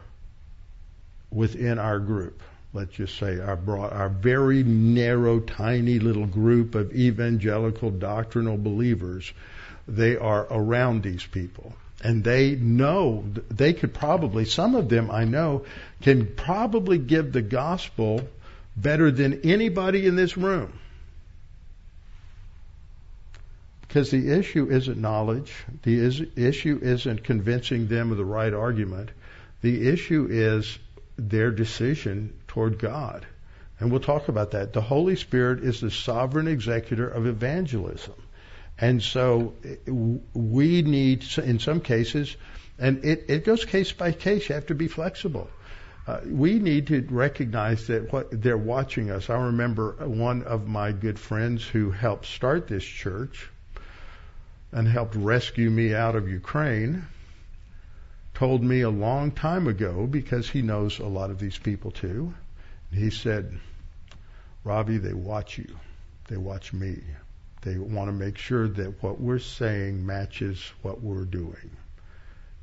[1.32, 2.41] within our group.
[2.73, 9.32] Let's just say our broad, our very narrow, tiny little group of evangelical doctrinal believers.
[9.88, 11.74] They are around these people.
[12.04, 15.65] And they know, they could probably, some of them I know,
[16.02, 18.28] can probably give the gospel
[18.76, 20.74] better than anybody in this room.
[23.82, 25.54] Because the issue isn't knowledge.
[25.84, 29.10] The is, issue isn't convincing them of the right argument.
[29.62, 30.78] The issue is
[31.17, 33.26] their decision toward God.
[33.80, 34.74] And we'll talk about that.
[34.74, 38.15] The Holy Spirit is the sovereign executor of evangelism.
[38.77, 39.53] And so
[40.33, 42.35] we need, in some cases,
[42.77, 44.49] and it, it goes case by case.
[44.49, 45.49] You have to be flexible.
[46.07, 49.29] Uh, we need to recognize that what they're watching us.
[49.29, 53.49] I remember one of my good friends who helped start this church
[54.71, 57.07] and helped rescue me out of Ukraine
[58.35, 62.33] told me a long time ago because he knows a lot of these people too.
[62.91, 63.57] He said,
[64.63, 65.75] Robbie, they watch you.
[66.27, 67.01] They watch me.
[67.65, 71.71] They want to make sure that what we're saying matches what we're doing.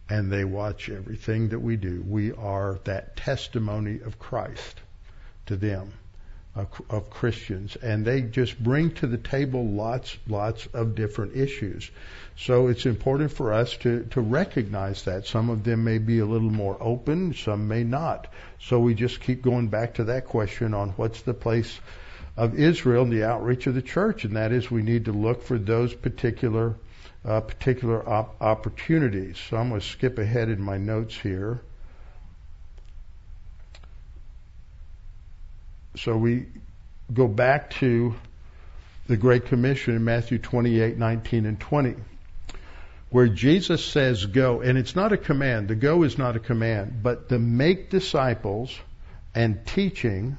[0.08, 2.04] And they watch everything that we do.
[2.06, 4.80] We are that testimony of Christ
[5.46, 5.92] to them,
[6.54, 7.74] of, of Christians.
[7.74, 11.90] And they just bring to the table lots, lots of different issues.
[12.36, 15.26] So it's important for us to, to recognize that.
[15.26, 18.32] Some of them may be a little more open, some may not.
[18.60, 21.80] So we just keep going back to that question on what's the place
[22.36, 25.42] of Israel and the outreach of the church, and that is we need to look
[25.42, 26.76] for those particular
[27.24, 29.38] uh, particular op- opportunities.
[29.48, 31.62] So I'm going to skip ahead in my notes here.
[35.96, 36.46] So we
[37.12, 38.14] go back to
[39.06, 41.94] the Great Commission in Matthew 28, 19, and 20,
[43.10, 44.60] where Jesus says, Go.
[44.62, 45.68] And it's not a command.
[45.68, 48.76] The go is not a command, but the make disciples
[49.34, 50.38] and teaching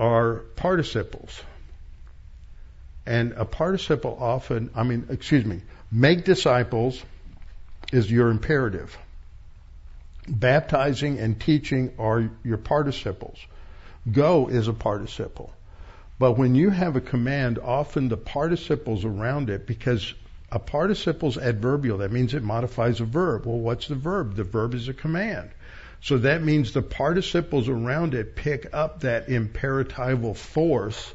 [0.00, 1.42] are participles.
[3.06, 5.60] And a participle often, I mean, excuse me,
[5.92, 7.02] make disciples
[7.92, 8.96] is your imperative.
[10.26, 13.38] Baptizing and teaching are your participles.
[14.10, 15.52] Go is a participle.
[16.18, 20.14] But when you have a command, often the participles around it, because
[20.50, 23.46] a participle is adverbial, that means it modifies a verb.
[23.46, 24.34] Well, what's the verb?
[24.36, 25.50] The verb is a command.
[26.02, 31.14] So that means the participles around it pick up that imperatival force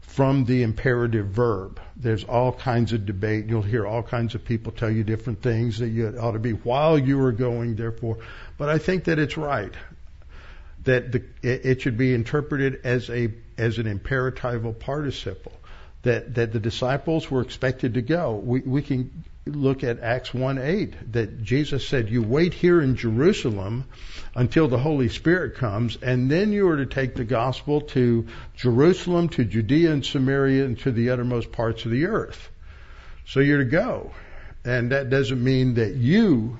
[0.00, 1.80] from the imperative verb.
[1.96, 3.46] There's all kinds of debate.
[3.46, 6.52] You'll hear all kinds of people tell you different things that you ought to be
[6.52, 8.18] while you are going, therefore.
[8.58, 9.74] But I think that it's right
[10.84, 15.52] that the, it should be interpreted as a as an imperatival participle.
[16.02, 18.36] That that the disciples were expected to go.
[18.36, 22.96] We we can look at Acts 1 8, that Jesus said, You wait here in
[22.96, 23.84] Jerusalem
[24.34, 29.28] until the Holy Spirit comes, and then you are to take the gospel to Jerusalem,
[29.30, 32.50] to Judea and Samaria, and to the uttermost parts of the earth.
[33.26, 34.12] So you're to go.
[34.64, 36.58] And that doesn't mean that you,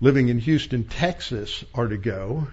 [0.00, 2.46] living in Houston, Texas, are to go,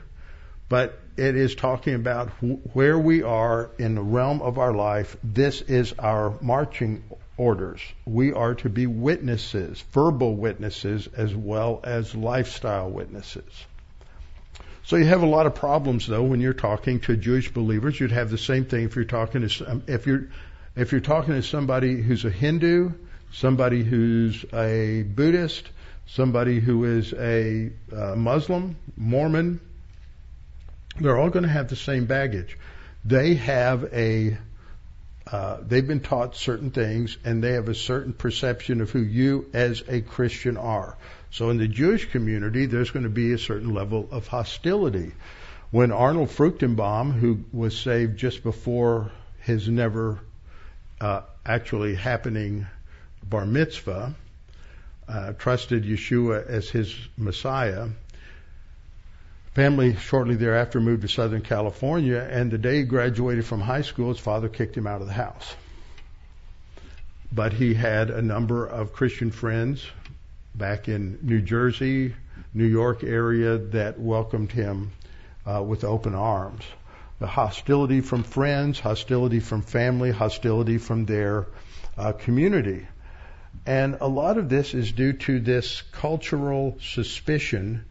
[0.69, 2.29] but it is talking about
[2.73, 5.17] where we are in the realm of our life.
[5.23, 7.03] This is our marching
[7.39, 7.81] orders.
[8.05, 13.65] We are to be witnesses, verbal witnesses, as well as lifestyle witnesses.
[14.83, 17.99] So you have a lot of problems though when you're talking to Jewish believers.
[17.99, 20.27] You'd have the same thing if you're talking to if you're
[20.75, 22.91] if you're talking to somebody who's a Hindu,
[23.31, 25.69] somebody who's a Buddhist,
[26.07, 29.61] somebody who is a uh, Muslim, Mormon.
[30.99, 32.57] They're all going to have the same baggage.
[33.05, 34.37] They have a
[35.31, 39.49] uh, they've been taught certain things and they have a certain perception of who you
[39.53, 40.97] as a Christian are.
[41.31, 45.11] So in the Jewish community, there's going to be a certain level of hostility.
[45.69, 49.11] When Arnold Fruchtenbaum, who was saved just before
[49.41, 50.19] his never
[50.99, 52.65] uh, actually happening
[53.23, 54.15] bar mitzvah,
[55.07, 57.89] uh, trusted Yeshua as his Messiah,
[59.55, 64.09] Family shortly thereafter moved to Southern California, and the day he graduated from high school,
[64.09, 65.55] his father kicked him out of the house.
[67.31, 69.85] But he had a number of Christian friends
[70.53, 72.13] back in New Jersey,
[72.53, 74.91] New York area that welcomed him
[75.45, 76.63] uh, with open arms.
[77.19, 81.47] The hostility from friends, hostility from family, hostility from their
[81.97, 82.87] uh, community.
[83.65, 87.85] And a lot of this is due to this cultural suspicion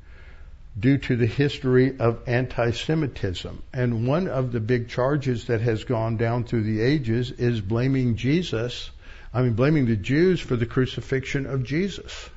[0.79, 3.63] due to the history of anti-Semitism.
[3.73, 8.17] And one of the big charges that has gone down through the ages is blaming
[8.17, 8.91] Jesus,
[9.33, 12.31] I mean, blaming the Jews for the crucifixion of Jesus.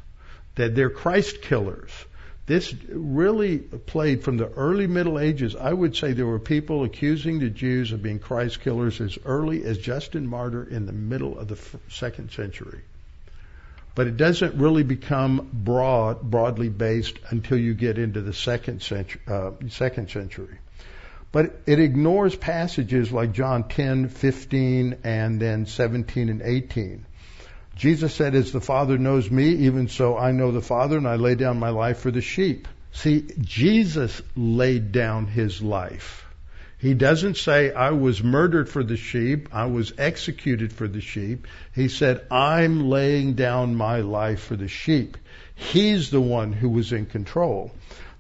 [0.55, 1.91] That they're Christ killers.
[2.45, 5.55] This really played from the early Middle Ages.
[5.55, 9.63] I would say there were people accusing the Jews of being Christ killers as early
[9.63, 11.57] as Justin Martyr in the middle of the
[11.88, 12.82] second century
[13.93, 19.21] but it doesn't really become broad, broadly based until you get into the second century.
[19.27, 20.57] Uh, second century.
[21.31, 27.05] But it ignores passages like John 10, 15, and then 17 and 18.
[27.75, 31.15] Jesus said, As the Father knows me, even so I know the Father, and I
[31.15, 32.67] lay down my life for the sheep.
[32.91, 36.25] See, Jesus laid down his life.
[36.82, 41.45] He doesn't say, I was murdered for the sheep, I was executed for the sheep.
[41.75, 45.15] He said, I'm laying down my life for the sheep.
[45.53, 47.71] He's the one who was in control.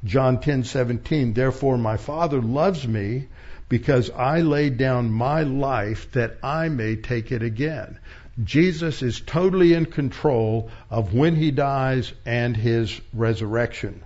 [0.03, 3.29] John 10:17 Therefore my Father loves me
[3.67, 7.97] because I laid down my life that I may take it again.
[8.43, 14.03] Jesus is totally in control of when he dies and his resurrection.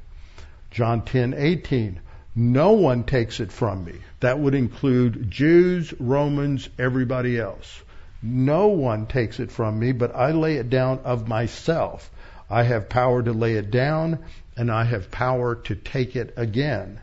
[0.72, 1.98] John 10:18
[2.36, 3.94] No one takes it from me.
[4.20, 7.82] That would include Jews, Romans, everybody else.
[8.22, 12.10] No one takes it from me, but I lay it down of myself.
[12.50, 14.20] I have power to lay it down
[14.58, 17.00] and I have power to take it again.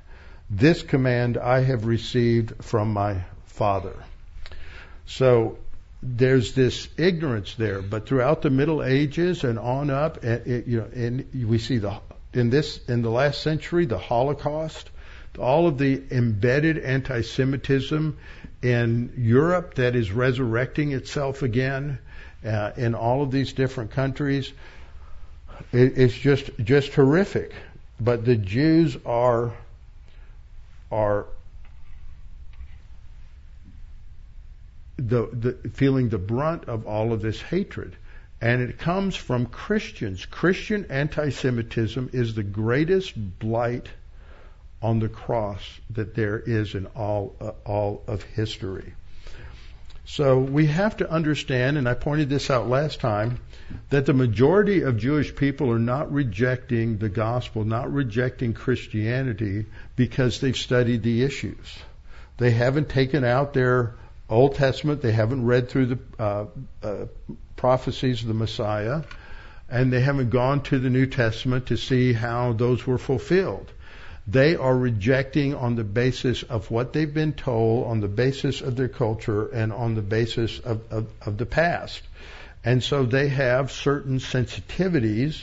[0.51, 3.95] This command I have received from my Father.
[5.07, 5.59] So
[6.03, 10.89] there's this ignorance there, but throughout the Middle Ages and on up, it, you know,
[10.95, 12.01] and we see the
[12.33, 14.91] in this in the last century the Holocaust,
[15.39, 18.19] all of the embedded anti-Semitism
[18.63, 21.99] in Europe that is resurrecting itself again
[22.45, 24.53] uh, in all of these different countries.
[25.73, 27.53] It, it's just just horrific.
[28.01, 29.53] But the Jews are
[30.91, 31.27] are
[34.97, 37.97] the, the feeling the brunt of all of this hatred.
[38.41, 40.27] And it comes from Christians.
[40.27, 43.89] Christian anti-Semitism is the greatest blight
[44.83, 48.95] on the cross that there is in all uh, all of history.
[50.05, 53.39] So we have to understand, and I pointed this out last time,
[53.91, 59.67] that the majority of Jewish people are not rejecting the gospel, not rejecting Christianity
[59.97, 61.79] because they've studied the issues.
[62.37, 63.95] They haven't taken out their
[64.29, 66.47] Old Testament, they haven't read through the uh,
[66.83, 67.07] uh,
[67.57, 69.03] prophecies of the Messiah,
[69.71, 73.71] and they haven't gone to the New Testament to see how those were fulfilled.
[74.27, 78.77] They are rejecting on the basis of what they've been told, on the basis of
[78.77, 82.03] their culture, and on the basis of, of, of the past.
[82.65, 85.43] And so they have certain sensitivities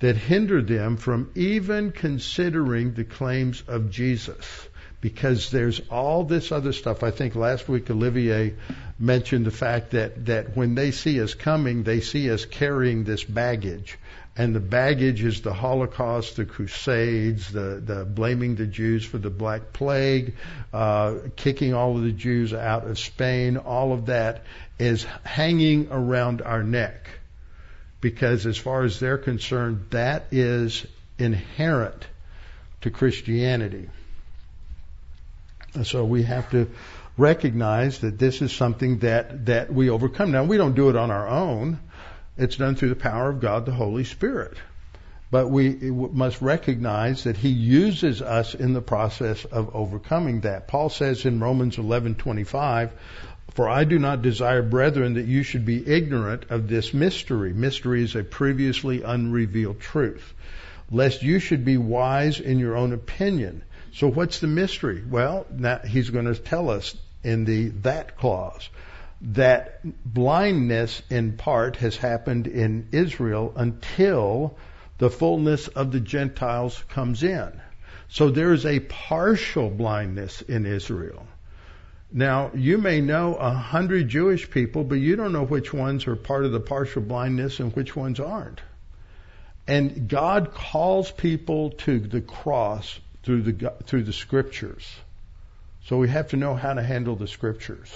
[0.00, 4.68] that hinder them from even considering the claims of Jesus.
[5.02, 7.02] Because there's all this other stuff.
[7.02, 8.54] I think last week Olivier
[8.98, 13.22] mentioned the fact that, that when they see us coming, they see us carrying this
[13.22, 13.98] baggage
[14.36, 19.30] and the baggage is the Holocaust, the Crusades, the, the blaming the Jews for the
[19.30, 20.34] Black Plague,
[20.72, 23.56] uh, kicking all of the Jews out of Spain.
[23.56, 24.42] All of that
[24.78, 27.08] is hanging around our neck
[28.00, 30.84] because, as far as they're concerned, that is
[31.16, 32.04] inherent
[32.80, 33.88] to Christianity.
[35.84, 36.70] So we have to
[37.16, 40.32] recognize that this is something that that we overcome.
[40.32, 41.78] Now we don't do it on our own.
[42.36, 44.56] It's done through the power of God, the Holy Spirit.
[45.30, 50.68] But we must recognize that He uses us in the process of overcoming that.
[50.68, 52.90] Paul says in Romans 11:25,
[53.50, 57.52] "For I do not desire, brethren, that you should be ignorant of this mystery.
[57.52, 60.34] Mystery is a previously unrevealed truth,
[60.90, 63.62] lest you should be wise in your own opinion."
[63.92, 65.02] So what's the mystery?
[65.08, 65.46] Well,
[65.86, 68.68] he's going to tell us in the that clause
[69.20, 74.56] that blindness in part has happened in Israel until
[74.98, 77.60] the fullness of the Gentiles comes in.
[78.08, 81.26] So there is a partial blindness in Israel.
[82.12, 86.14] Now, you may know a hundred Jewish people, but you don't know which ones are
[86.14, 88.60] part of the partial blindness and which ones aren't.
[89.66, 94.86] And God calls people to the cross through the, through the scriptures.
[95.86, 97.90] So we have to know how to handle the scriptures.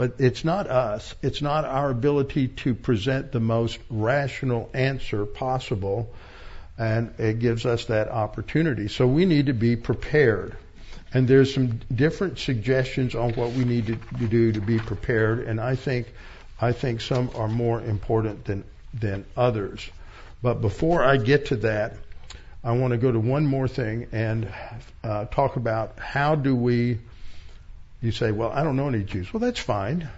[0.00, 1.14] But it's not us.
[1.20, 6.10] It's not our ability to present the most rational answer possible.
[6.78, 8.88] And it gives us that opportunity.
[8.88, 10.56] So we need to be prepared.
[11.12, 15.40] And there's some different suggestions on what we need to do to be prepared.
[15.40, 16.10] And I think,
[16.58, 19.86] I think some are more important than, than others.
[20.40, 21.96] But before I get to that,
[22.64, 24.50] I want to go to one more thing and
[25.04, 27.00] uh, talk about how do we
[28.00, 29.32] you say, well, I don't know any Jews.
[29.32, 30.08] Well, that's fine.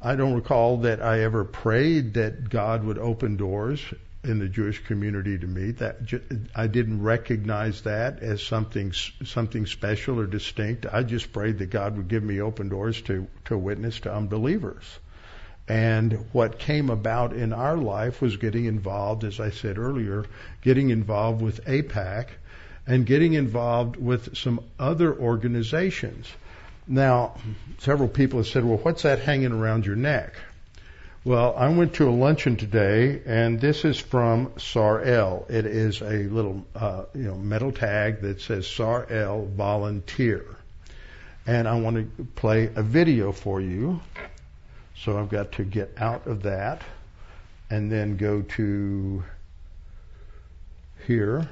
[0.00, 3.80] I don't recall that I ever prayed that God would open doors
[4.22, 5.70] in the Jewish community to me.
[5.72, 5.96] That
[6.54, 10.86] I didn't recognize that as something something special or distinct.
[10.86, 14.84] I just prayed that God would give me open doors to to witness to unbelievers.
[15.68, 20.24] And what came about in our life was getting involved, as I said earlier,
[20.62, 22.28] getting involved with AIPAC
[22.86, 26.28] and getting involved with some other organizations.
[26.88, 27.34] Now,
[27.78, 30.34] several people have said, well, what's that hanging around your neck?
[31.24, 35.46] Well, I went to a luncheon today, and this is from Sar-El.
[35.48, 40.44] It is a little, uh, you know, metal tag that says Sar-El Volunteer.
[41.44, 44.00] And I want to play a video for you.
[44.94, 46.82] So I've got to get out of that
[47.70, 49.24] and then go to
[51.06, 51.48] here.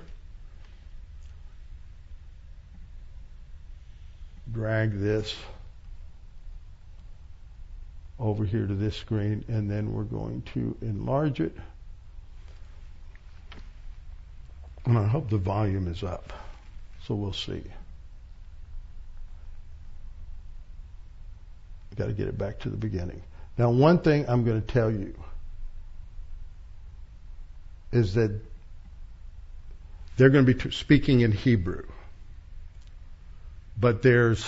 [4.55, 5.35] Drag this
[8.19, 11.55] over here to this screen and then we're going to enlarge it.
[14.87, 16.33] And I hope the volume is up.
[17.07, 17.63] So we'll see.
[21.97, 23.23] Got to get it back to the beginning.
[23.57, 25.15] Now, one thing I'm going to tell you
[27.93, 28.33] is that
[30.17, 31.85] they're going to be speaking in Hebrew,
[33.79, 34.45] but there's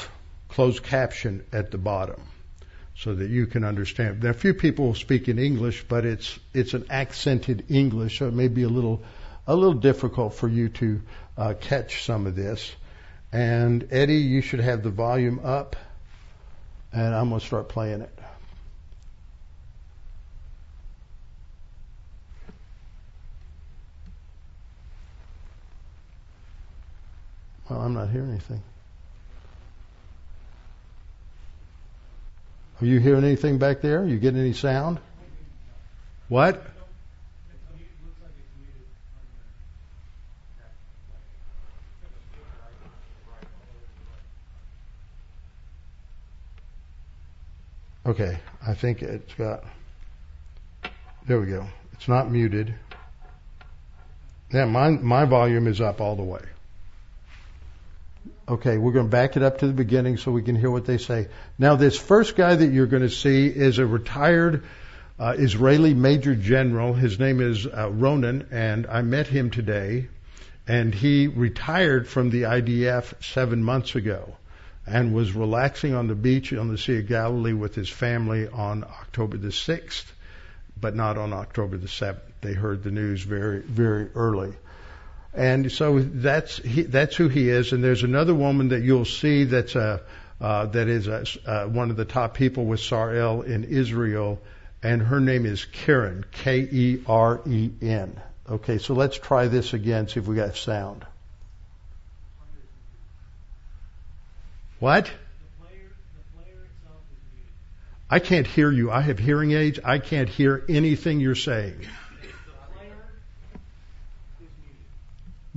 [0.49, 2.20] closed caption at the bottom
[2.97, 4.22] so that you can understand.
[4.22, 8.35] There are few people speak in English, but it's it's an accented English, so it
[8.35, 9.03] may be a little
[9.47, 11.03] a little difficult for you to
[11.37, 12.74] uh, catch some of this.
[13.33, 15.77] And Eddie, you should have the volume up,
[16.93, 18.18] and I'm going to start playing it.
[27.68, 28.62] Well, I'm not hearing anything.
[32.81, 34.03] Are you hearing anything back there?
[34.03, 34.99] Are you getting any sound?
[36.29, 36.62] What?
[48.05, 49.64] Okay, I think it's got.
[51.27, 51.66] There we go.
[51.95, 52.72] It's not muted.
[54.53, 56.43] Yeah, my my volume is up all the way.
[58.49, 60.85] Okay, we're going to back it up to the beginning so we can hear what
[60.85, 61.29] they say.
[61.59, 64.64] Now, this first guy that you're going to see is a retired
[65.18, 66.93] uh, Israeli Major General.
[66.93, 70.09] His name is uh, Ronan, and I met him today.
[70.68, 74.37] And he retired from the IDF seven months ago
[74.87, 78.85] and was relaxing on the beach on the Sea of Galilee with his family on
[78.85, 80.05] October the 6th,
[80.81, 82.20] but not on October the 7th.
[82.41, 84.55] They heard the news very, very early.
[85.37, 87.72] And so that's he, that's who he is.
[87.72, 90.01] And there's another woman that you'll see that's a
[90.41, 94.41] uh, that is a, uh, one of the top people with Sar-El in Israel,
[94.82, 98.20] and her name is Karen K-E-R-E-N.
[98.49, 100.09] Okay, so let's try this again.
[100.09, 101.07] See if we got sound.
[104.78, 105.11] What?
[108.09, 108.91] I can't hear you.
[108.91, 109.80] I have hearing aids.
[109.84, 111.80] I can't hear anything you're saying.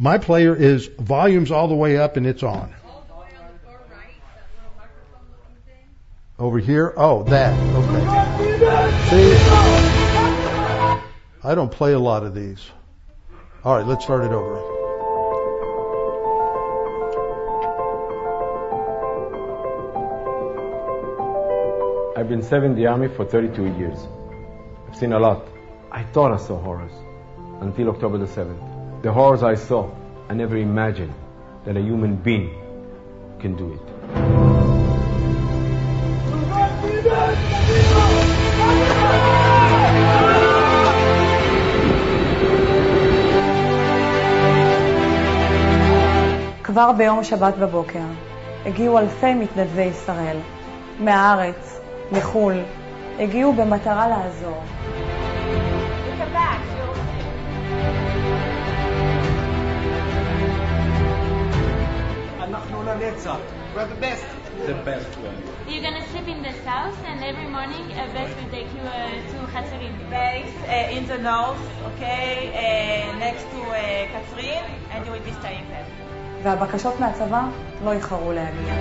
[0.02, 2.74] My player is volumes all the way up and it's on.
[6.39, 6.93] Over here?
[6.95, 7.52] Oh, that.
[7.76, 8.06] Okay.
[9.10, 9.36] See?
[11.43, 12.66] I don't play a lot of these.
[13.66, 14.56] All right, let's start it over.
[22.18, 24.00] I've been serving the army for 32 years.
[24.88, 25.45] I've seen a lot.
[25.91, 26.93] I thought I saw horrors
[27.60, 28.78] until October the 7th.
[29.02, 29.89] The horrors I saw,
[30.28, 31.14] I never imagined
[31.64, 32.50] that a human being
[33.39, 33.86] can do it.
[46.64, 48.00] כבר ביום שבת בבוקר
[48.66, 50.38] הגיעו אלפי מתנדבי ישראל,
[51.00, 51.80] מהארץ,
[52.12, 52.54] מחו"ל,
[53.20, 54.64] הגיעו במטרה לעזור.
[63.10, 64.24] We're the best.
[64.68, 65.38] The best one.
[65.68, 69.10] You're gonna sleep in the south, and every morning a bus will take you uh,
[69.32, 69.95] to Hatzarim.
[70.12, 73.80] Base uh, in the north, okay, uh, next to uh,
[74.14, 75.88] Katrin, and you will be staying there.
[76.43, 77.41] והבקשות מהצבא
[77.86, 78.74] לא איחרו להגיע.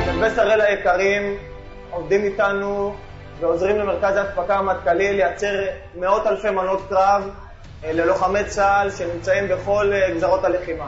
[0.00, 1.36] מתנדבי שראל היקרים
[1.90, 2.94] עובדים איתנו
[3.40, 7.30] ועוזרים למרכז ההפקה המטכ"לי לייצר מאות אלפי מנות קרב
[7.84, 10.86] ללוחמי צה"ל שנמצאים בכל גזרות הלחימה.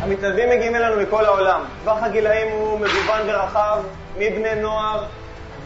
[0.00, 1.64] המתנדבים מגיעים אלינו מכל העולם.
[1.84, 3.82] טווח הגילאים הוא מגוון ורחב,
[4.18, 5.04] מבני נוער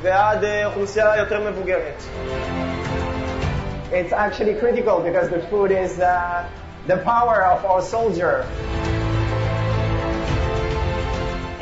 [0.02, 2.02] ועד אוכלוסייה יותר מבוגרת.
[3.92, 6.44] It's actually critical because the food is uh,
[6.86, 8.44] the power of our soldier.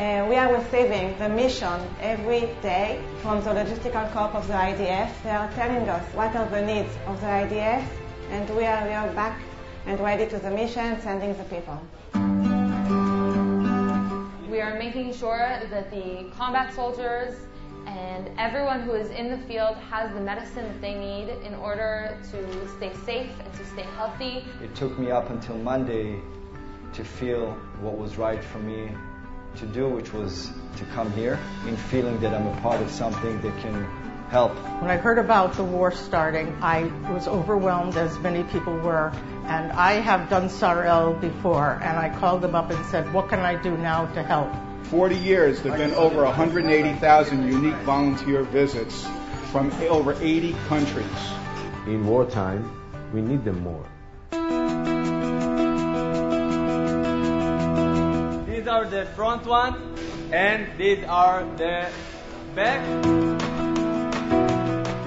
[0.05, 5.11] Uh, we are receiving the mission every day from the logistical corps of the IDF.
[5.22, 7.82] They are telling us what are the needs of the IDF
[8.28, 9.40] and we are, we are back
[9.86, 11.80] and ready to the mission, sending the people.
[14.50, 17.34] We are making sure that the combat soldiers
[17.86, 22.18] and everyone who is in the field has the medicine that they need in order
[22.30, 24.44] to stay safe and to stay healthy.
[24.62, 26.20] It took me up until Monday
[26.92, 28.90] to feel what was right for me
[29.57, 33.40] to do, which was to come here in feeling that I'm a part of something
[33.42, 33.84] that can
[34.30, 34.52] help.
[34.80, 39.12] When I heard about the war starting, I was overwhelmed, as many people were.
[39.46, 43.40] And I have done Sar-El before, and I called them up and said, What can
[43.40, 44.52] I do now to help?
[44.84, 49.07] 40 years, there have been over 180,000 unique volunteer visits
[49.50, 51.07] from over 80 countries.
[51.86, 52.70] In wartime,
[53.12, 53.86] we need them more.
[58.95, 59.74] The front one,
[60.32, 61.90] and these are the
[62.55, 62.80] back.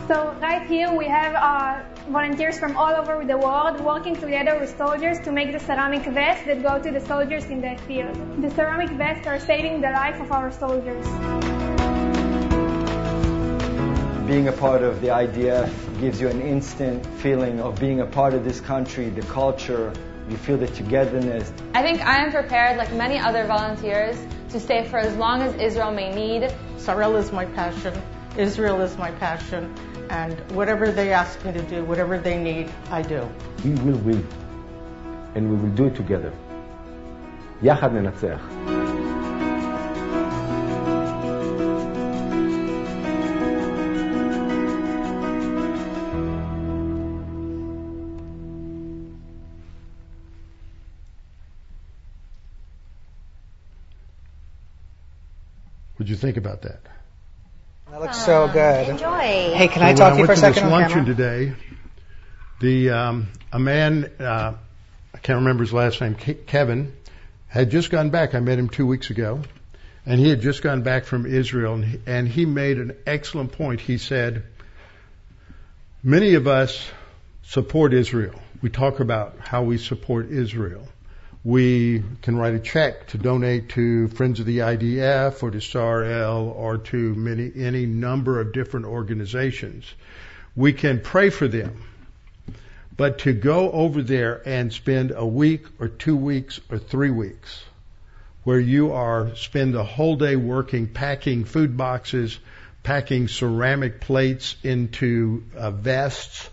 [0.09, 4.75] So right here we have uh, volunteers from all over the world working together with
[4.77, 8.13] soldiers to make the ceramic vests that go to the soldiers in the field.
[8.41, 11.07] The ceramic vests are saving the life of our soldiers.
[14.27, 15.71] Being a part of the IDF
[16.01, 19.93] gives you an instant feeling of being a part of this country, the culture,
[20.29, 21.51] you feel the togetherness.
[21.73, 24.17] I think I am prepared, like many other volunteers,
[24.49, 26.53] to stay for as long as Israel may need.
[26.77, 27.93] Sar-El is my passion.
[28.37, 29.73] Israel is my passion.
[30.09, 33.27] And whatever they ask me to do, whatever they need, I do.
[33.63, 34.27] We will win.
[35.35, 36.33] And we will do it together.
[37.61, 38.96] Yachad ננצח.
[56.07, 56.79] What'd you think about that?
[57.91, 58.87] That looks so good.
[58.87, 59.19] Enjoy.
[59.19, 61.15] Hey, can I talk when to you for a went second this on luncheon camera?
[61.15, 61.53] today,
[62.61, 64.53] the um, a man uh,
[65.13, 66.95] I can't remember his last name, Ke- Kevin,
[67.47, 68.35] had just gone back.
[68.35, 69.41] I met him two weeks ago,
[70.05, 73.51] and he had just gone back from Israel, and he, and he made an excellent
[73.51, 73.81] point.
[73.81, 74.43] He said,
[76.01, 76.89] "Many of us
[77.43, 78.41] support Israel.
[78.61, 80.87] We talk about how we support Israel."
[81.43, 86.49] We can write a check to donate to Friends of the IDF or to Sar-El
[86.49, 89.85] or to many, any number of different organizations.
[90.55, 91.83] We can pray for them.
[92.97, 97.63] But to go over there and spend a week or two weeks or three weeks
[98.43, 102.39] where you are spend the whole day working, packing food boxes,
[102.81, 106.49] packing ceramic plates into uh, vests,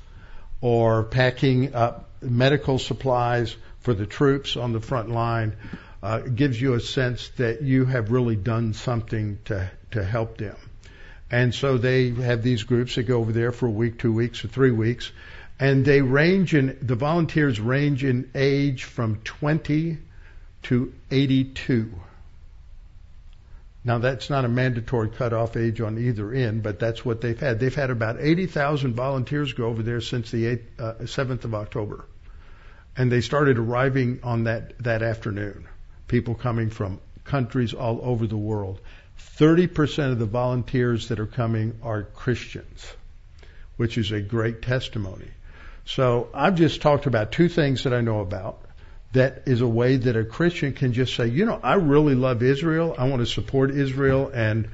[0.60, 5.54] or packing up medical supplies for the troops on the front line
[6.02, 10.56] uh, gives you a sense that you have really done something to to help them.
[11.30, 14.44] And so they have these groups that go over there for a week, two weeks,
[14.44, 15.12] or three weeks,
[15.60, 19.98] and they range in the volunteers range in age from 20
[20.64, 21.92] to 82.
[23.84, 27.60] Now that's not a mandatory cutoff age on either end, but that's what they've had.
[27.60, 32.06] They've had about 80,000 volunteers go over there since the 8th, uh, 7th of October
[32.96, 35.66] and they started arriving on that that afternoon.
[36.08, 38.80] People coming from countries all over the world.
[39.38, 42.92] 30% of the volunteers that are coming are Christians,
[43.76, 45.28] which is a great testimony.
[45.86, 48.60] So I've just talked about two things that I know about.
[49.12, 52.42] That is a way that a Christian can just say, you know, I really love
[52.42, 52.94] Israel.
[52.98, 54.68] I want to support Israel and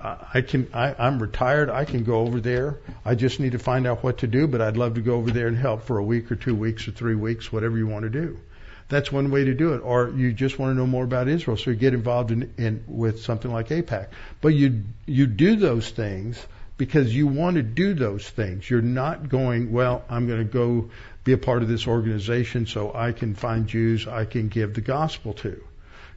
[0.00, 1.70] I can, I, I'm retired.
[1.70, 2.78] I can go over there.
[3.04, 5.30] I just need to find out what to do, but I'd love to go over
[5.30, 8.04] there and help for a week or two weeks or three weeks, whatever you want
[8.04, 8.38] to do.
[8.88, 9.78] That's one way to do it.
[9.78, 12.84] Or you just want to know more about Israel, so you get involved in, in
[12.86, 14.08] with something like AIPAC.
[14.40, 16.44] But you you do those things
[16.76, 18.68] because you want to do those things.
[18.68, 20.90] You're not going, well, I'm going to go
[21.22, 24.82] be a part of this organization so I can find Jews I can give the
[24.82, 25.62] gospel to.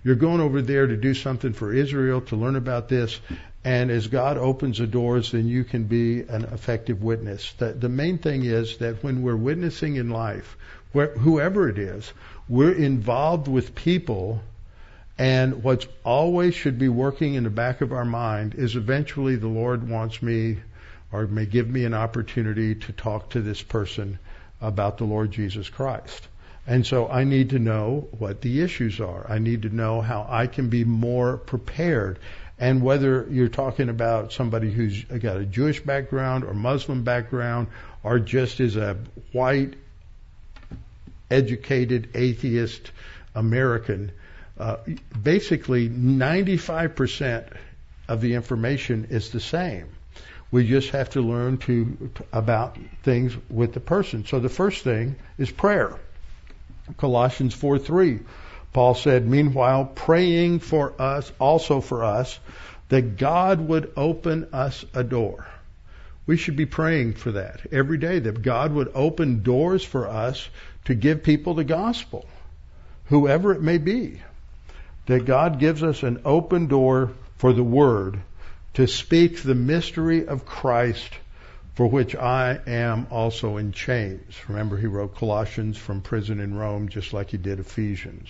[0.04, 3.20] You're going over there to do something for Israel, to learn about this,
[3.68, 7.51] and as God opens the doors, then you can be an effective witness.
[7.57, 10.55] The, the main thing is that when we're witnessing in life,
[10.93, 12.13] where, whoever it is,
[12.47, 14.41] we're involved with people,
[15.18, 19.49] and what's always should be working in the back of our mind is eventually the
[19.49, 20.59] Lord wants me
[21.11, 24.18] or may give me an opportunity to talk to this person
[24.61, 26.26] about the Lord Jesus Christ.
[26.65, 29.26] And so I need to know what the issues are.
[29.30, 32.20] I need to know how I can be more prepared.
[32.60, 37.68] And whether you're talking about somebody who's got a Jewish background or Muslim background
[38.03, 38.97] or just is a
[39.32, 39.76] white,
[41.30, 42.91] educated, atheist
[43.36, 44.12] American,
[44.58, 44.78] uh,
[45.22, 47.53] basically 95%
[48.08, 49.89] of the information is the same.
[50.49, 54.26] We just have to learn to about things with the person.
[54.26, 55.99] So the first thing is prayer.
[56.95, 58.20] Colossians 4 3.
[58.78, 62.40] Paul said, Meanwhile, praying for us, also for us,
[62.90, 65.48] that God would open us a door.
[66.28, 70.48] We should be praying for that every day, that God would open doors for us
[70.86, 72.28] to give people the gospel,
[73.06, 74.22] whoever it may be.
[75.08, 78.20] That God gives us an open door for the word
[78.76, 81.10] to speak the mystery of Christ
[81.78, 84.34] for which I am also in chains.
[84.48, 88.30] Remember, he wrote Colossians from prison in Rome, just like he did Ephesians.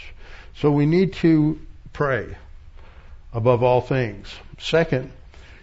[0.57, 1.57] So we need to
[1.93, 2.35] pray
[3.31, 4.27] above all things.
[4.59, 5.13] Second,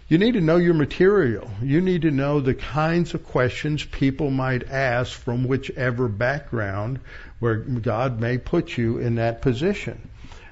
[0.07, 1.47] you need to know your material.
[1.61, 7.01] You need to know the kinds of questions people might ask from whichever background
[7.37, 10.09] where God may put you in that position.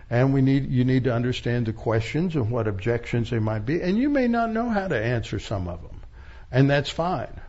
[0.07, 3.81] And we need, you need to understand the questions and what objections they might be.
[3.81, 6.02] And you may not know how to answer some of them.
[6.53, 7.41] And that's fine.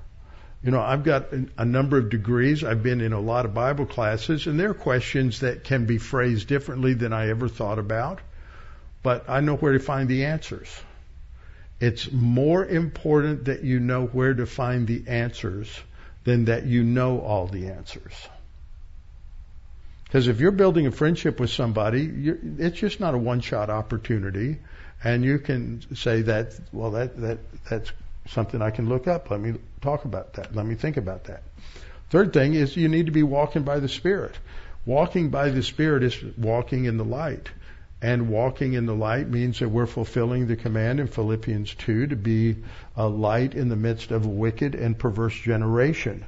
[0.63, 1.27] You know, I've got
[1.59, 2.65] a number of degrees.
[2.65, 5.99] I've been in a lot of Bible classes, and there are questions that can be
[5.99, 8.21] phrased differently than I ever thought about.
[9.03, 10.69] But I know where to find the answers.
[11.81, 15.69] It's more important that you know where to find the answers
[16.25, 18.15] than that you know all the answers.
[20.05, 22.11] Because if you're building a friendship with somebody,
[22.59, 24.61] it's just not a one-shot opportunity,
[25.03, 27.39] and you can say that, well, that that
[27.69, 27.93] that's
[28.29, 29.31] something I can look up.
[29.31, 30.55] Let me talk about that.
[30.55, 31.43] Let me think about that.
[32.11, 34.37] Third thing is you need to be walking by the Spirit.
[34.87, 37.51] Walking by the Spirit is walking in the light.
[38.03, 42.17] And walking in the light means that we're fulfilling the command in Philippians 2 to
[42.17, 42.57] be
[42.97, 46.25] a light in the midst of a wicked and perverse generation.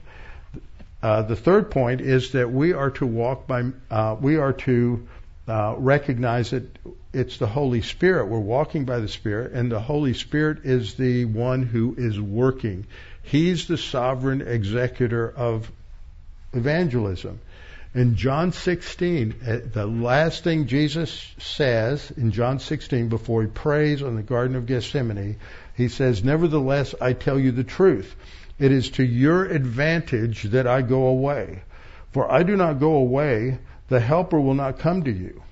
[1.03, 5.07] Uh, the third point is that we are to walk by, uh, we are to
[5.49, 6.65] uh, recognize that
[7.13, 8.27] it's the Holy Spirit.
[8.27, 12.87] We're walking by the Spirit, and the Holy Spirit is the one who is working.
[13.23, 15.71] He's the sovereign executor of
[16.53, 17.41] evangelism.
[17.95, 24.03] In John 16, uh, the last thing Jesus says in John 16 before he prays
[24.03, 25.37] on the Garden of Gethsemane,
[25.75, 28.15] he says, Nevertheless, I tell you the truth.
[28.59, 31.63] It is to your advantage that I go away.
[32.13, 33.59] For I do not go away,
[33.89, 35.43] the Helper will not come to you.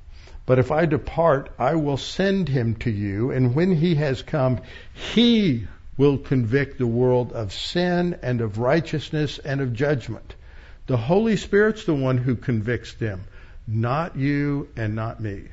[0.46, 4.60] But if I depart, I will send him to you, and when he has come,
[4.92, 5.66] he
[5.96, 10.34] will convict the world of sin and of righteousness and of judgment.
[10.86, 13.24] The Holy Spirit's the one who convicts them,
[13.66, 15.44] not you and not me.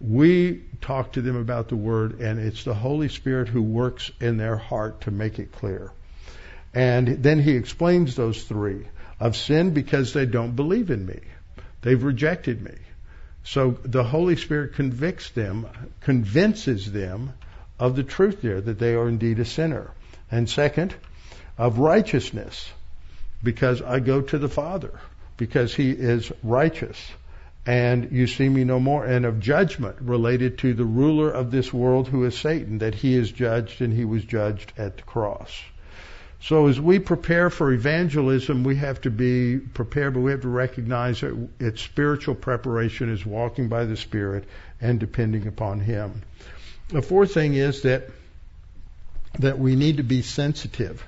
[0.00, 4.38] We talk to them about the Word, and it's the Holy Spirit who works in
[4.38, 5.92] their heart to make it clear.
[6.74, 8.88] And then he explains those three
[9.20, 11.20] of sin because they don't believe in me.
[11.84, 12.72] They've rejected me.
[13.44, 15.66] So the Holy Spirit convicts them,
[16.00, 17.34] convinces them
[17.78, 19.90] of the truth there, that they are indeed a sinner.
[20.30, 20.94] And second,
[21.58, 22.72] of righteousness,
[23.42, 24.98] because I go to the Father,
[25.36, 26.98] because He is righteous.
[27.66, 29.04] And you see me no more.
[29.04, 33.14] And of judgment related to the ruler of this world who is Satan, that he
[33.14, 35.50] is judged and he was judged at the cross.
[36.44, 40.48] So as we prepare for evangelism, we have to be prepared, but we have to
[40.48, 44.44] recognize that its spiritual preparation is walking by the Spirit
[44.78, 46.20] and depending upon Him.
[46.88, 48.10] The fourth thing is that
[49.38, 51.02] that we need to be sensitive.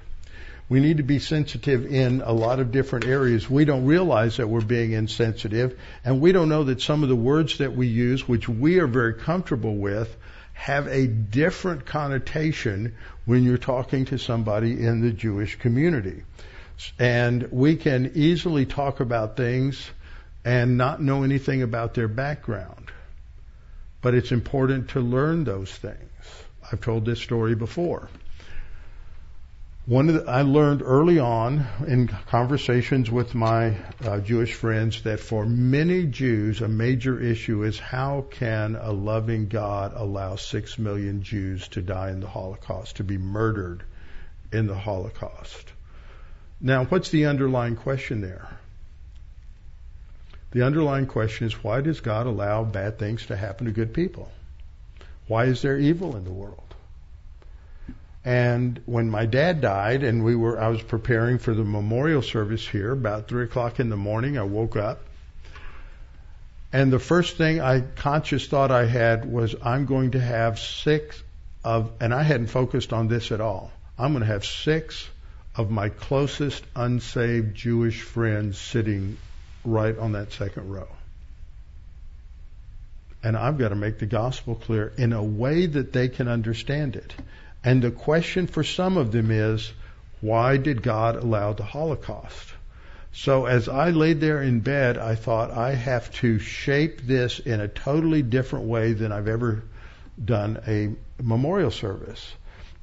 [0.71, 3.49] We need to be sensitive in a lot of different areas.
[3.49, 7.15] We don't realize that we're being insensitive, and we don't know that some of the
[7.15, 10.17] words that we use, which we are very comfortable with,
[10.53, 16.23] have a different connotation when you're talking to somebody in the Jewish community.
[16.99, 19.91] And we can easily talk about things
[20.45, 22.91] and not know anything about their background.
[24.01, 25.97] But it's important to learn those things.
[26.71, 28.09] I've told this story before.
[29.87, 35.21] One of the, I learned early on in conversations with my uh, Jewish friends that
[35.21, 41.23] for many Jews, a major issue is how can a loving God allow six million
[41.23, 43.85] Jews to die in the Holocaust, to be murdered
[44.51, 45.73] in the Holocaust?
[46.61, 48.49] Now, what's the underlying question there?
[50.51, 54.33] The underlying question is why does God allow bad things to happen to good people?
[55.29, 56.66] Why is there evil in the world?
[58.27, 62.67] And when my dad died, and we were, I was preparing for the memorial service
[62.67, 64.37] here about three o'clock in the morning.
[64.37, 65.01] I woke up,
[66.73, 71.23] and the first thing I conscious thought I had was, I'm going to have six
[71.63, 73.71] of, and I hadn't focused on this at all.
[73.97, 75.09] I'm going to have six
[75.55, 79.19] of my closest unsaved Jewish friends sitting
[79.65, 80.89] right on that second row.
[83.23, 86.97] And I've got to make the gospel clear in a way that they can understand
[86.97, 87.15] it.
[87.67, 89.73] And the question for some of them is,
[90.21, 92.53] why did God allow the Holocaust?
[93.13, 97.61] So as I laid there in bed, I thought I have to shape this in
[97.61, 99.65] a totally different way than I've ever
[100.25, 102.35] done a memorial service.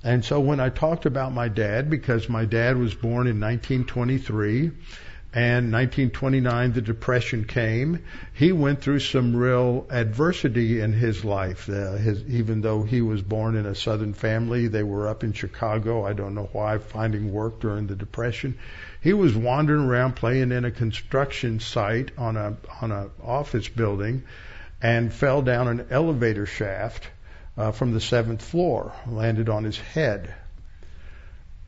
[0.04, 4.72] And so when I talked about my dad, because my dad was born in 1923,
[5.36, 8.04] and 1929 the depression came.
[8.34, 13.24] He went through some real adversity in his life uh, his, even though he was
[13.24, 14.68] born in a southern family.
[14.68, 16.06] They were up in chicago.
[16.06, 18.60] I don't know why finding work during the depression.
[19.02, 24.24] He was wandering around playing in a construction site on a on a office building
[24.82, 27.08] and fell down an elevator shaft
[27.58, 30.36] uh, from the seventh floor landed on his head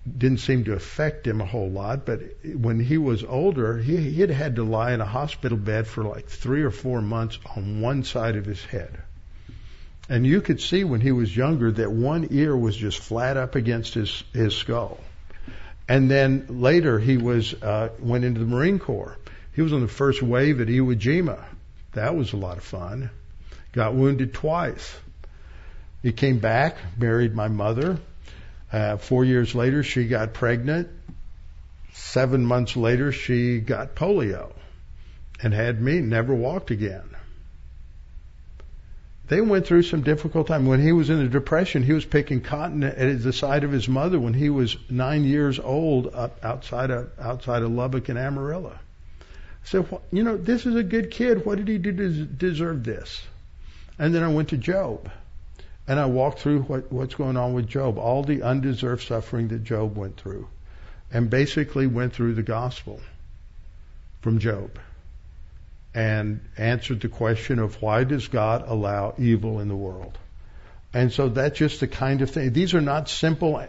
[0.05, 2.05] didn't seem to affect him a whole lot.
[2.05, 2.21] But
[2.53, 6.03] when he was older, he, he had had to lie in a hospital bed for
[6.03, 9.01] like three or four months on one side of his head.
[10.07, 13.55] And you could see when he was younger that one ear was just flat up
[13.55, 14.99] against his, his skull.
[15.87, 19.17] And then later he was, uh, went into the Marine Corps.
[19.53, 21.43] He was on the first wave at Iwo Jima.
[21.93, 23.09] That was a lot of fun.
[23.71, 24.95] Got wounded twice.
[26.03, 27.97] He came back, married my mother,
[28.75, 30.89] uh, four years later, she got pregnant.
[31.93, 34.51] Seven months later, she got polio
[35.41, 37.09] and had me, never walked again.
[39.29, 40.65] They went through some difficult time.
[40.65, 43.87] When he was in the depression, he was picking cotton at the side of his
[43.87, 48.77] mother when he was nine years old up outside of, outside of Lubbock and Amarillo.
[48.77, 49.23] I
[49.63, 51.45] said, well, you know, this is a good kid.
[51.45, 53.23] What did he do to deserve this?
[53.97, 55.09] And then I went to Job.
[55.87, 59.63] And I walked through what, what's going on with Job, all the undeserved suffering that
[59.63, 60.47] Job went through,
[61.11, 62.99] and basically went through the gospel
[64.21, 64.79] from Job
[65.93, 70.17] and answered the question of why does God allow evil in the world?
[70.93, 72.53] And so that's just the kind of thing.
[72.53, 73.65] These are not simple.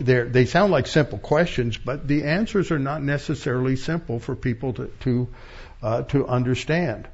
[0.00, 4.90] They sound like simple questions, but the answers are not necessarily simple for people to
[5.00, 5.28] to,
[5.82, 7.08] uh, to understand.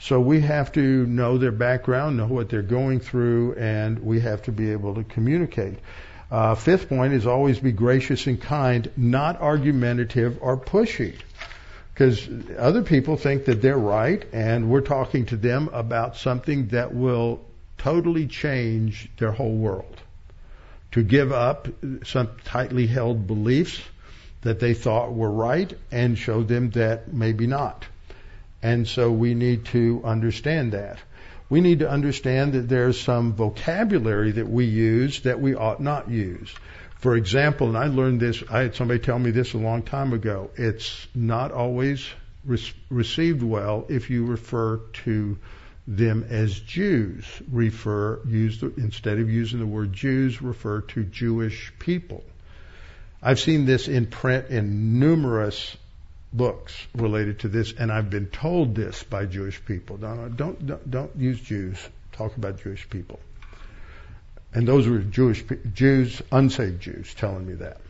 [0.00, 4.42] So we have to know their background, know what they're going through, and we have
[4.42, 5.78] to be able to communicate.
[6.30, 11.14] Uh, fifth point is always be gracious and kind, not argumentative or pushy.
[11.92, 16.94] Because other people think that they're right, and we're talking to them about something that
[16.94, 17.40] will
[17.76, 19.96] totally change their whole world.
[20.92, 21.66] To give up
[22.04, 23.82] some tightly held beliefs
[24.42, 27.84] that they thought were right and show them that maybe not.
[28.62, 30.98] And so we need to understand that.
[31.48, 36.10] We need to understand that there's some vocabulary that we use that we ought not
[36.10, 36.54] use.
[36.96, 40.12] For example, and I learned this, I had somebody tell me this a long time
[40.12, 42.06] ago, it's not always
[42.44, 45.38] re- received well if you refer to
[45.86, 47.24] them as Jews.
[47.50, 52.24] Refer, use the, instead of using the word Jews, refer to Jewish people.
[53.22, 55.76] I've seen this in print in numerous
[56.32, 59.96] books related to this, and I've been told this by Jewish people.
[59.96, 61.78] Don't, don't, don't use Jews.
[62.12, 63.20] Talk about Jewish people.
[64.52, 67.80] And those were Jewish Jews, unsaved Jews, telling me that.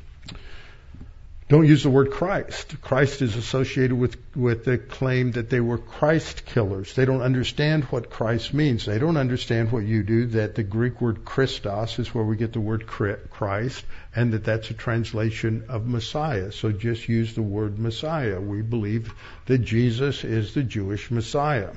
[1.49, 2.79] Don't use the word Christ.
[2.83, 6.95] Christ is associated with, with the claim that they were Christ killers.
[6.95, 8.85] They don't understand what Christ means.
[8.85, 12.53] They don't understand what you do, that the Greek word Christos is where we get
[12.53, 13.83] the word Christ,
[14.15, 16.53] and that that's a translation of Messiah.
[16.53, 18.39] So just use the word Messiah.
[18.39, 19.11] We believe
[19.47, 21.71] that Jesus is the Jewish Messiah.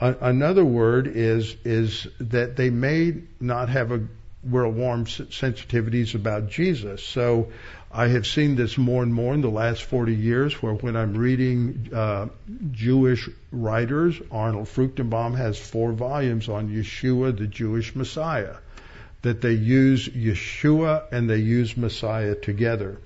[0.00, 4.02] another word is, is that they may not have a
[4.42, 7.02] real warm sensitivities about Jesus.
[7.02, 7.52] So
[7.96, 11.16] I have seen this more and more in the last 40 years, where when I'm
[11.16, 12.26] reading uh,
[12.72, 18.56] Jewish writers, Arnold Fruchtenbaum has four volumes on Yeshua, the Jewish Messiah,
[19.22, 22.98] that they use Yeshua and they use Messiah together.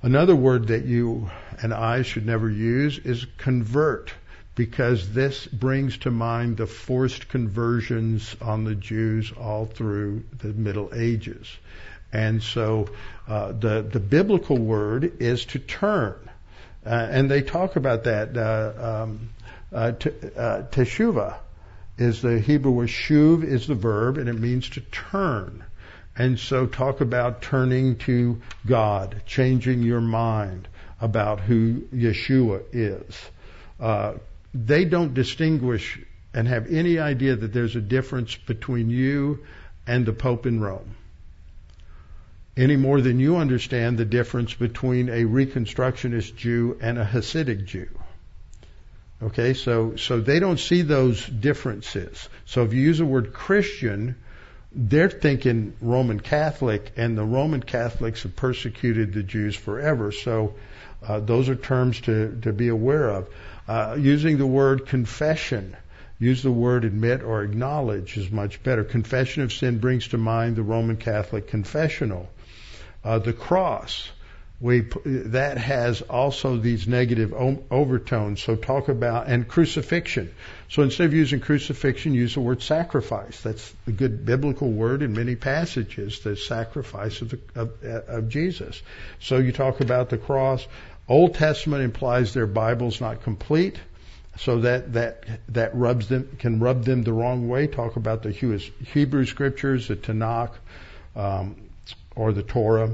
[0.00, 4.14] Another word that you and I should never use is convert,
[4.54, 10.88] because this brings to mind the forced conversions on the Jews all through the Middle
[10.94, 11.54] Ages.
[12.16, 12.88] And so
[13.28, 16.16] uh, the the biblical word is to turn,
[16.86, 18.34] uh, and they talk about that.
[18.34, 19.28] Uh, um,
[19.70, 21.36] uh, uh, teshuva
[21.98, 22.88] is the Hebrew word.
[22.88, 25.62] Shuv is the verb, and it means to turn.
[26.16, 33.14] And so talk about turning to God, changing your mind about who Yeshua is.
[33.78, 34.14] Uh,
[34.54, 36.00] they don't distinguish
[36.32, 39.44] and have any idea that there's a difference between you
[39.86, 40.95] and the Pope in Rome
[42.56, 47.88] any more than you understand the difference between a Reconstructionist Jew and a Hasidic Jew.
[49.22, 52.28] Okay, so, so they don't see those differences.
[52.44, 54.16] So if you use the word Christian,
[54.72, 60.12] they're thinking Roman Catholic, and the Roman Catholics have persecuted the Jews forever.
[60.12, 60.54] So
[61.06, 63.28] uh, those are terms to, to be aware of.
[63.68, 65.76] Uh, using the word confession,
[66.18, 68.84] use the word admit or acknowledge is much better.
[68.84, 72.28] Confession of sin brings to mind the Roman Catholic confessional.
[73.06, 74.10] Uh, the cross,
[74.60, 77.32] we that has also these negative
[77.70, 78.42] overtones.
[78.42, 80.34] So talk about and crucifixion.
[80.68, 83.40] So instead of using crucifixion, use the word sacrifice.
[83.42, 86.18] That's a good biblical word in many passages.
[86.18, 88.82] The sacrifice of, the, of, of Jesus.
[89.20, 90.66] So you talk about the cross.
[91.08, 93.78] Old Testament implies their Bible's not complete.
[94.38, 97.68] So that that that rubs them can rub them the wrong way.
[97.68, 100.54] Talk about the Hebrew scriptures, the Tanakh,
[101.14, 101.56] um,
[102.16, 102.90] or the Torah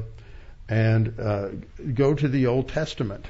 [0.68, 1.48] and uh,
[1.94, 3.24] go to the Old Testament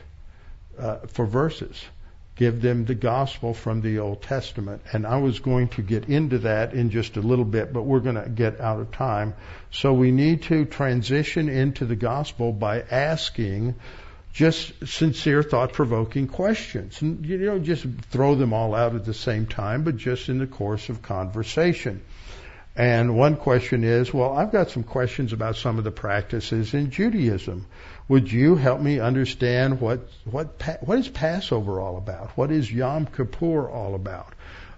[0.78, 1.82] uh, for verses.
[2.34, 4.82] Give them the gospel from the Old Testament.
[4.92, 8.00] And I was going to get into that in just a little bit, but we're
[8.00, 9.34] going to get out of time.
[9.70, 13.74] So we need to transition into the gospel by asking
[14.32, 17.02] just sincere, thought provoking questions.
[17.02, 20.38] And you don't just throw them all out at the same time, but just in
[20.38, 22.02] the course of conversation.
[22.74, 26.90] And one question is, well, I've got some questions about some of the practices in
[26.90, 27.66] Judaism.
[28.08, 32.30] Would you help me understand what what what is Passover all about?
[32.30, 34.32] What is Yom Kippur all about?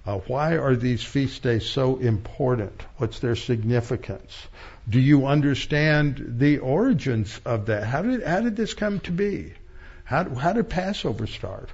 [0.05, 2.83] Uh, why are these feast days so important?
[2.97, 4.49] What's their significance?
[4.89, 7.85] Do you understand the origins of that?
[7.85, 9.55] How did how did this come to be?
[10.03, 11.71] How how did Passover start?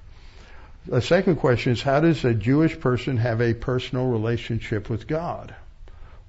[0.86, 5.54] The second question is how does a Jewish person have a personal relationship with God?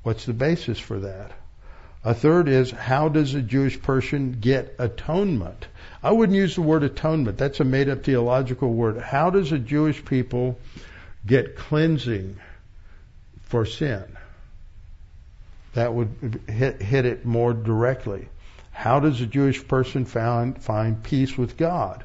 [0.04, 1.32] What's the basis for that?
[2.04, 5.68] A third is how does a Jewish person get atonement?
[6.02, 7.38] I wouldn't use the word atonement.
[7.38, 8.97] That's a made up theological word.
[8.97, 10.58] How does a Jewish people
[11.26, 12.39] get cleansing
[13.43, 14.18] for sin?
[15.74, 18.28] That would hit, hit it more directly.
[18.72, 22.04] How does a Jewish person find, find peace with God?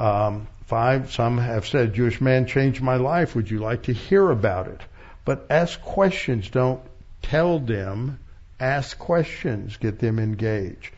[0.00, 3.36] Um, five, some have said, Jewish man changed my life.
[3.36, 4.80] Would you like to hear about it?
[5.24, 6.50] But ask questions.
[6.50, 6.80] Don't
[7.22, 8.18] tell them.
[8.60, 9.76] Ask questions.
[9.76, 10.90] Get them engaged.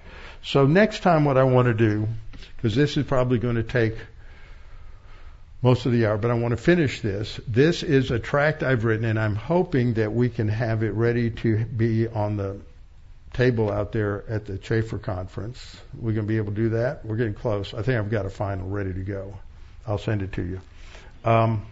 [0.42, 2.08] So next time what I want to do,
[2.56, 3.96] because this is probably going to take
[5.62, 7.38] most of the hour, but I want to finish this.
[7.46, 11.30] This is a tract I've written, and I'm hoping that we can have it ready
[11.30, 12.60] to be on the
[13.34, 15.76] table out there at the Chafer conference.
[15.94, 17.04] We're going to be able to do that.
[17.04, 17.74] We're getting close.
[17.74, 19.38] I think I've got a final ready to go.
[19.86, 20.60] I'll send it to you.
[21.24, 21.66] Um,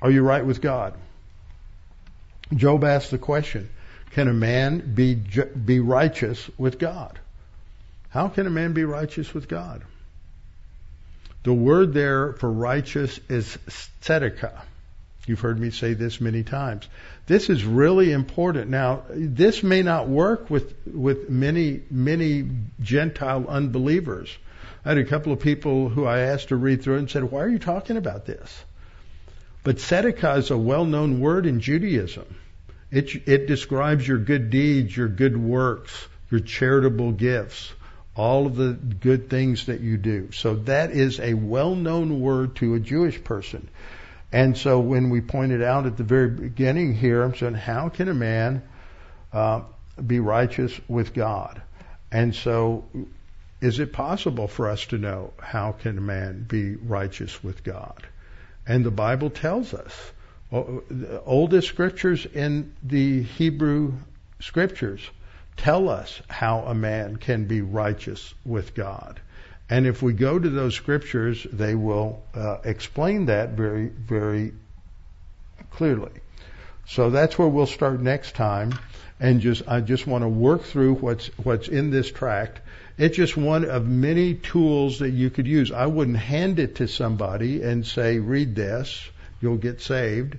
[0.00, 0.94] are you right with God?
[2.54, 3.70] Job asked the question,
[4.12, 7.18] can a man be, be righteous with God?
[8.10, 9.82] How can a man be righteous with God?
[11.44, 13.58] The word there for righteous is
[14.02, 14.60] tzedakah.
[15.26, 16.86] You've heard me say this many times.
[17.26, 18.70] This is really important.
[18.70, 22.48] Now, this may not work with, with many, many
[22.80, 24.36] Gentile unbelievers.
[24.84, 27.40] I had a couple of people who I asked to read through and said, why
[27.40, 28.64] are you talking about this?
[29.64, 32.26] But tzedakah is a well-known word in Judaism.
[32.92, 35.92] It, it describes your good deeds, your good works,
[36.30, 37.72] your charitable gifts,
[38.14, 40.30] all of the good things that you do.
[40.32, 43.68] So that is a well-known word to a Jewish person.
[44.30, 48.08] And so when we pointed out at the very beginning here, I'm saying, how can
[48.08, 48.62] a man
[49.32, 49.62] uh,
[50.06, 51.62] be righteous with God?
[52.10, 52.84] And so,
[53.62, 58.06] is it possible for us to know how can a man be righteous with God?
[58.66, 59.94] And the Bible tells us
[60.52, 63.94] oldest scriptures in the Hebrew
[64.40, 65.00] scriptures
[65.56, 69.20] tell us how a man can be righteous with God.
[69.70, 74.52] And if we go to those scriptures, they will uh, explain that very, very
[75.70, 76.12] clearly.
[76.86, 78.78] So that's where we'll start next time.
[79.20, 82.60] And just, I just want to work through what's, what's in this tract.
[82.98, 85.72] It's just one of many tools that you could use.
[85.72, 89.08] I wouldn't hand it to somebody and say, read this
[89.42, 90.38] you'll get saved.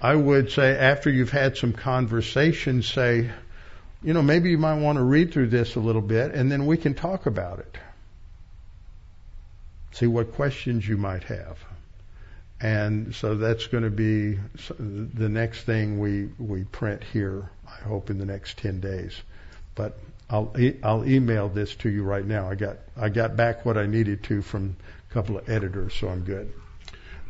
[0.00, 3.30] I would say after you've had some conversation, say,
[4.02, 6.66] you know, maybe you might want to read through this a little bit and then
[6.66, 7.78] we can talk about it.
[9.92, 11.58] See what questions you might have.
[12.60, 18.10] And so that's going to be the next thing we, we print here, I hope
[18.10, 19.20] in the next 10 days.
[19.74, 19.98] But
[20.30, 22.48] I'll, e- I'll email this to you right now.
[22.48, 24.76] I got, I got back what I needed to from
[25.10, 26.52] a couple of editors, so I'm good.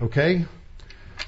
[0.01, 0.45] Okay?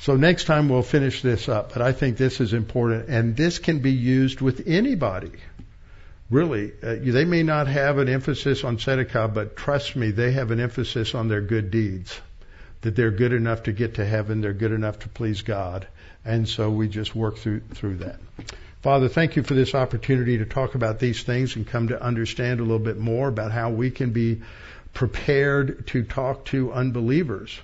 [0.00, 3.58] So next time we'll finish this up, but I think this is important, and this
[3.58, 5.32] can be used with anybody.
[6.30, 10.50] Really, uh, they may not have an emphasis on tzedakah, but trust me, they have
[10.50, 12.20] an emphasis on their good deeds.
[12.82, 15.86] That they're good enough to get to heaven, they're good enough to please God,
[16.24, 18.18] and so we just work through through that.
[18.82, 22.60] Father, thank you for this opportunity to talk about these things and come to understand
[22.60, 24.42] a little bit more about how we can be
[24.94, 27.58] prepared to talk to unbelievers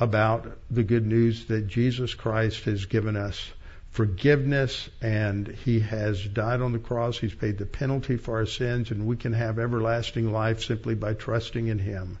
[0.00, 3.50] about the good news that Jesus Christ has given us
[3.90, 7.18] forgiveness and he has died on the cross.
[7.18, 11.12] He's paid the penalty for our sins and we can have everlasting life simply by
[11.12, 12.18] trusting in him.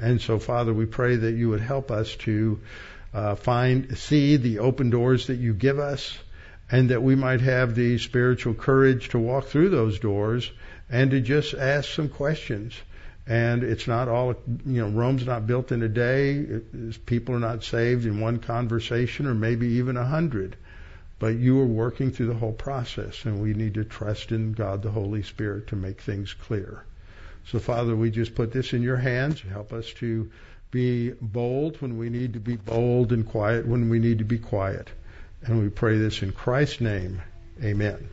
[0.00, 2.60] And so, Father, we pray that you would help us to
[3.12, 6.16] uh, find, see the open doors that you give us
[6.70, 10.48] and that we might have the spiritual courage to walk through those doors
[10.88, 12.74] and to just ask some questions
[13.26, 14.34] and it's not all,
[14.66, 16.60] you know, Rome's not built in a day.
[17.06, 20.56] People are not saved in one conversation or maybe even a hundred.
[21.18, 24.82] But you are working through the whole process, and we need to trust in God
[24.82, 26.84] the Holy Spirit to make things clear.
[27.44, 29.42] So, Father, we just put this in your hands.
[29.42, 30.30] Help us to
[30.70, 34.38] be bold when we need to be bold and quiet when we need to be
[34.38, 34.88] quiet.
[35.42, 37.20] And we pray this in Christ's name.
[37.62, 38.08] Amen.